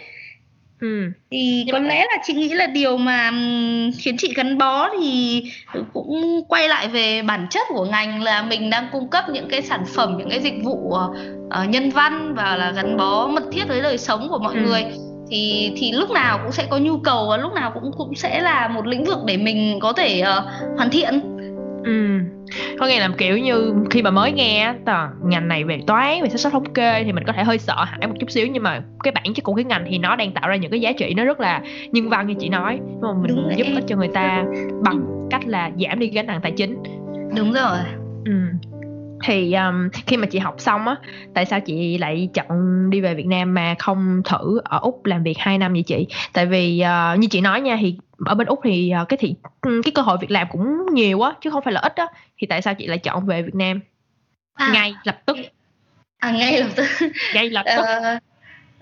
[0.82, 1.12] Ừ.
[1.32, 3.32] Thì có lẽ là chị nghĩ là điều mà
[3.98, 5.44] khiến chị gắn bó thì
[5.94, 9.62] cũng quay lại về bản chất của ngành là mình đang cung cấp những cái
[9.62, 13.68] sản phẩm, những cái dịch vụ uh, nhân văn và là gắn bó mật thiết
[13.68, 14.62] với đời sống của mọi ừ.
[14.62, 14.86] người
[15.30, 18.42] thì thì lúc nào cũng sẽ có nhu cầu và lúc nào cũng cũng sẽ
[18.42, 21.22] là một lĩnh vực để mình có thể uh, hoàn thiện.
[21.84, 22.20] Ừ
[22.80, 26.30] có nghĩa là kiểu như khi mà mới nghe tờ ngành này về toán về
[26.30, 28.48] xác suất thống kê thì mình có thể hơi sợ hãi một chút xíu.
[28.48, 30.82] Nhưng mà cái bản chất của cái ngành thì nó đang tạo ra những cái
[30.82, 32.80] giá trị nó rất là nhân văn như chị nói.
[33.02, 34.46] Mà mình Đúng giúp ích cho người ta
[34.84, 36.78] bằng cách là giảm đi gánh nặng tài chính.
[37.36, 37.78] Đúng rồi.
[38.26, 38.32] Ừ
[39.24, 40.96] thì um, khi mà chị học xong á
[41.34, 45.24] tại sao chị lại chọn đi về Việt Nam mà không thử ở úc làm
[45.24, 46.08] việc 2 năm vậy chị?
[46.34, 47.96] Tại vì uh, như chị nói nha thì
[48.26, 51.34] ở bên úc thì uh, cái thì cái cơ hội việc làm cũng nhiều á
[51.42, 52.08] chứ không phải là ít á.
[52.38, 53.80] Thì tại sao chị lại chọn về Việt Nam?
[54.54, 54.70] À.
[54.74, 55.38] ngay lập tức.
[56.18, 56.86] À ngay lập tức.
[57.34, 57.82] Ngay lập tức.
[57.82, 58.24] Uh,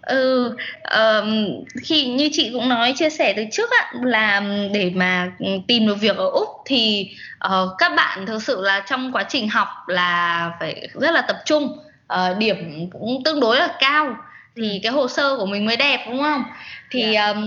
[0.05, 0.55] ừ
[0.91, 1.47] um,
[1.83, 4.43] khi như chị cũng nói chia sẻ từ trước á là
[4.73, 5.31] để mà
[5.67, 7.09] tìm được việc ở úc thì
[7.45, 11.37] uh, các bạn thực sự là trong quá trình học là phải rất là tập
[11.45, 11.77] trung
[12.13, 14.15] uh, điểm cũng tương đối là cao.
[14.55, 14.79] Thì ừ.
[14.83, 16.43] cái hồ sơ của mình mới đẹp đúng không?
[16.91, 17.35] Thì yeah.
[17.35, 17.45] um,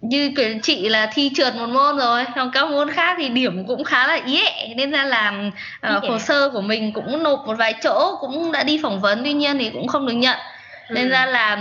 [0.00, 3.84] như chị là thi trượt một môn rồi còn các môn khác thì điểm cũng
[3.84, 4.74] khá là ý ẹ.
[4.76, 5.50] Nên ra làm
[5.96, 9.24] uh, hồ sơ của mình cũng nộp một vài chỗ cũng đã đi phỏng vấn
[9.24, 10.38] tuy nhiên thì cũng không được nhận
[10.90, 11.58] nên ra là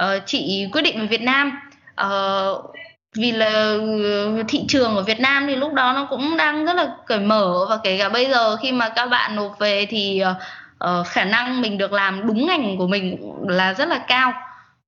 [0.00, 1.60] uh, chị quyết định về Việt Nam.
[2.06, 2.76] Uh,
[3.16, 3.50] vì là
[4.04, 7.18] ờ, thị trường ở Việt Nam thì lúc đó nó cũng đang rất là cởi
[7.18, 7.66] mở.
[7.68, 10.22] Và kể cả bây giờ khi mà các bạn nộp về thì
[10.84, 13.16] uh, khả năng mình được làm đúng ngành của mình
[13.48, 14.32] là rất là cao.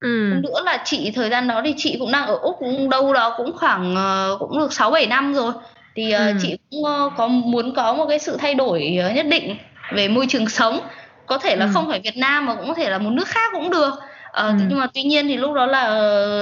[0.00, 0.32] Ừ.
[0.42, 3.34] nữa là chị thời gian đó thì chị cũng đang ở úc cũng đâu đó
[3.36, 5.52] cũng khoảng uh, cũng được sáu bảy năm rồi.
[5.94, 6.32] Thì uh, ừ.
[6.42, 9.56] chị cũng uh, có muốn có một cái sự thay đổi uh, nhất định
[9.92, 10.80] về môi trường sống
[11.28, 11.70] có thể là ừ.
[11.74, 13.94] không phải Việt Nam mà cũng có thể là một nước khác cũng được
[14.32, 14.54] ờ, ừ.
[14.68, 15.84] nhưng mà tuy nhiên thì lúc đó là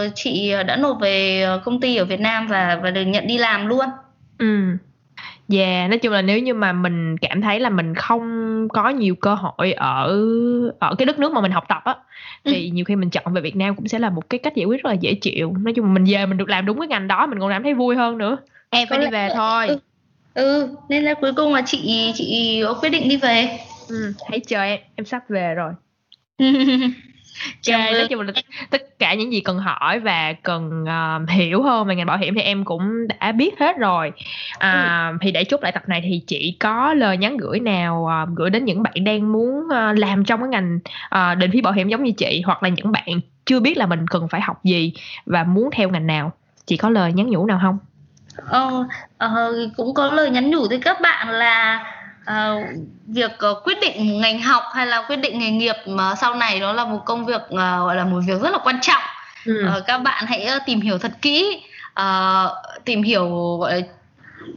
[0.06, 3.38] uh, chị đã nộp về công ty ở Việt Nam và và được nhận đi
[3.38, 3.86] làm luôn
[4.38, 4.76] ừ
[5.48, 9.14] Yeah, nói chung là nếu như mà mình cảm thấy là mình không có nhiều
[9.14, 10.20] cơ hội ở
[10.78, 11.94] ở cái đất nước mà mình học tập á
[12.44, 12.50] ừ.
[12.54, 14.66] thì nhiều khi mình chọn về Việt Nam cũng sẽ là một cái cách giải
[14.66, 15.54] quyết rất là dễ chịu.
[15.60, 17.62] Nói chung là mình về mình được làm đúng cái ngành đó mình còn cảm
[17.62, 18.36] thấy vui hơn nữa.
[18.70, 19.68] Em phải đi về thôi.
[19.68, 19.78] Ừ.
[20.34, 23.58] ừ, nên là cuối cùng là chị chị quyết định đi về.
[23.88, 25.72] Ừ, hãy chờ em, em sắp về rồi.
[27.68, 28.32] Ok, nói chung là
[28.70, 32.34] tất cả những gì cần hỏi và cần uh, hiểu hơn về ngành bảo hiểm
[32.34, 34.12] thì em cũng đã biết hết rồi.
[34.58, 35.18] À, ừ.
[35.20, 38.50] Thì để chốt lại tập này thì chị có lời nhắn gửi nào uh, gửi
[38.50, 40.78] đến những bạn đang muốn uh, làm trong cái ngành
[41.14, 43.86] uh, định phí bảo hiểm giống như chị hoặc là những bạn chưa biết là
[43.86, 44.92] mình cần phải học gì
[45.26, 46.32] và muốn theo ngành nào.
[46.66, 47.78] Chị có lời nhắn nhủ nào không?
[48.36, 48.86] Ờ,
[49.24, 51.84] uh, cũng có lời nhắn nhủ tới các bạn là
[52.30, 52.62] uh,
[53.06, 56.60] việc uh, quyết định ngành học hay là quyết định nghề nghiệp mà sau này
[56.60, 59.02] đó là một công việc uh, gọi là một việc rất là quan trọng
[59.44, 59.68] ừ.
[59.78, 61.62] uh, các bạn hãy uh, tìm hiểu thật kỹ
[62.00, 62.50] uh,
[62.84, 63.86] tìm hiểu gọi là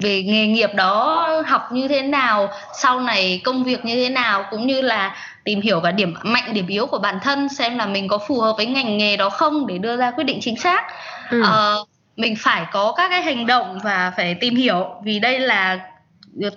[0.02, 2.50] về nghề nghiệp đó học như thế nào
[2.82, 6.54] sau này công việc như thế nào cũng như là tìm hiểu cả điểm mạnh
[6.54, 9.30] điểm yếu của bản thân xem là mình có phù hợp với ngành nghề đó
[9.30, 10.84] không để đưa ra quyết định chính xác
[11.32, 11.42] ừ.
[11.42, 15.80] uh, mình phải có các cái hành động và phải tìm hiểu vì đây là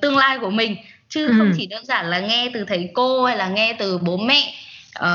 [0.00, 0.76] tương lai của mình
[1.14, 1.34] chứ ừ.
[1.38, 4.54] không chỉ đơn giản là nghe từ thầy cô hay là nghe từ bố mẹ.
[4.98, 5.08] Uh,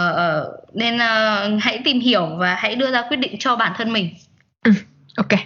[0.73, 4.09] nên uh, hãy tìm hiểu và hãy đưa ra quyết định cho bản thân mình.
[4.63, 4.71] Ừ.
[5.17, 5.39] ok.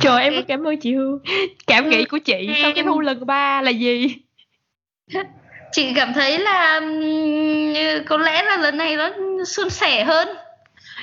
[0.00, 1.18] Trời em rất cảm ơn chị hương.
[1.66, 4.16] Cảm nghĩ của chị sau cái thu lần ba là gì?
[5.72, 6.80] Chị cảm thấy là
[8.06, 9.10] có lẽ là lần này nó
[9.46, 10.28] suôn sẻ hơn.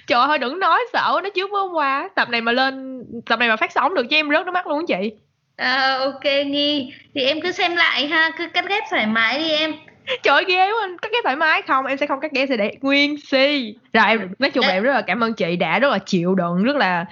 [0.08, 3.40] Trời ơi đừng nói sợ nó trước với hôm qua tập này mà lên tập
[3.40, 5.12] này mà phát sóng được cho em rớt nước mắt luôn chị
[5.62, 9.52] à, ok nghi thì em cứ xem lại ha cứ cắt ghép thoải mái đi
[9.52, 9.74] em.
[10.24, 10.90] Trời ơi ghê quá.
[11.02, 11.86] Cắt ghép thoải mái không?
[11.86, 13.76] Em sẽ không cắt ghép sẽ để nguyên si.
[13.94, 16.36] Rồi em nói chung là em rất là cảm ơn chị đã rất là chịu
[16.36, 17.06] đựng rất là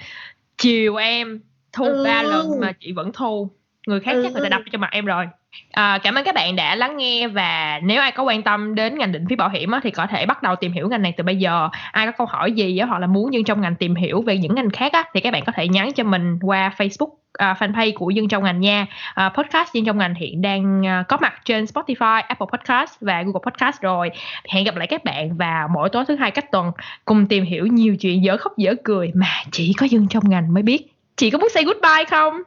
[0.58, 1.40] chiều em
[1.72, 2.04] thu ừ.
[2.04, 3.50] ba lần mà chị vẫn thu.
[3.86, 4.22] Người khác ừ.
[4.22, 5.26] chắc người ta đập cho mặt em rồi
[5.70, 8.98] À, cảm ơn các bạn đã lắng nghe và nếu ai có quan tâm đến
[8.98, 11.14] ngành định phí bảo hiểm á, thì có thể bắt đầu tìm hiểu ngành này
[11.16, 11.68] từ bây giờ.
[11.92, 14.38] Ai có câu hỏi gì á, hoặc là muốn dân trong ngành tìm hiểu về
[14.38, 17.58] những ngành khác á, thì các bạn có thể nhắn cho mình qua Facebook uh,
[17.58, 18.86] fanpage của dân trong ngành nha.
[19.26, 23.22] Uh, podcast dân trong ngành hiện đang uh, có mặt trên Spotify, Apple Podcast và
[23.22, 24.10] Google Podcast rồi.
[24.48, 26.72] Hẹn gặp lại các bạn vào mỗi tối thứ hai cách tuần
[27.04, 30.54] cùng tìm hiểu nhiều chuyện dở khóc dở cười mà chỉ có dân trong ngành
[30.54, 30.86] mới biết.
[31.16, 32.42] Chị có muốn say goodbye không?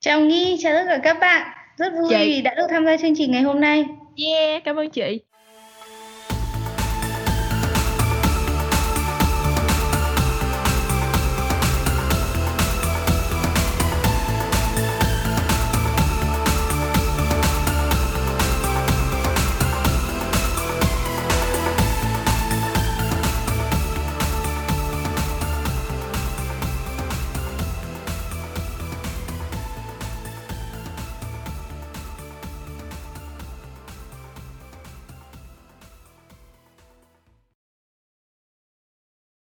[0.00, 2.16] Chào Nghi, chào tất cả các bạn rất vui chị.
[2.26, 3.84] vì đã được tham gia chương trình ngày hôm nay
[4.16, 5.20] yeah cảm ơn chị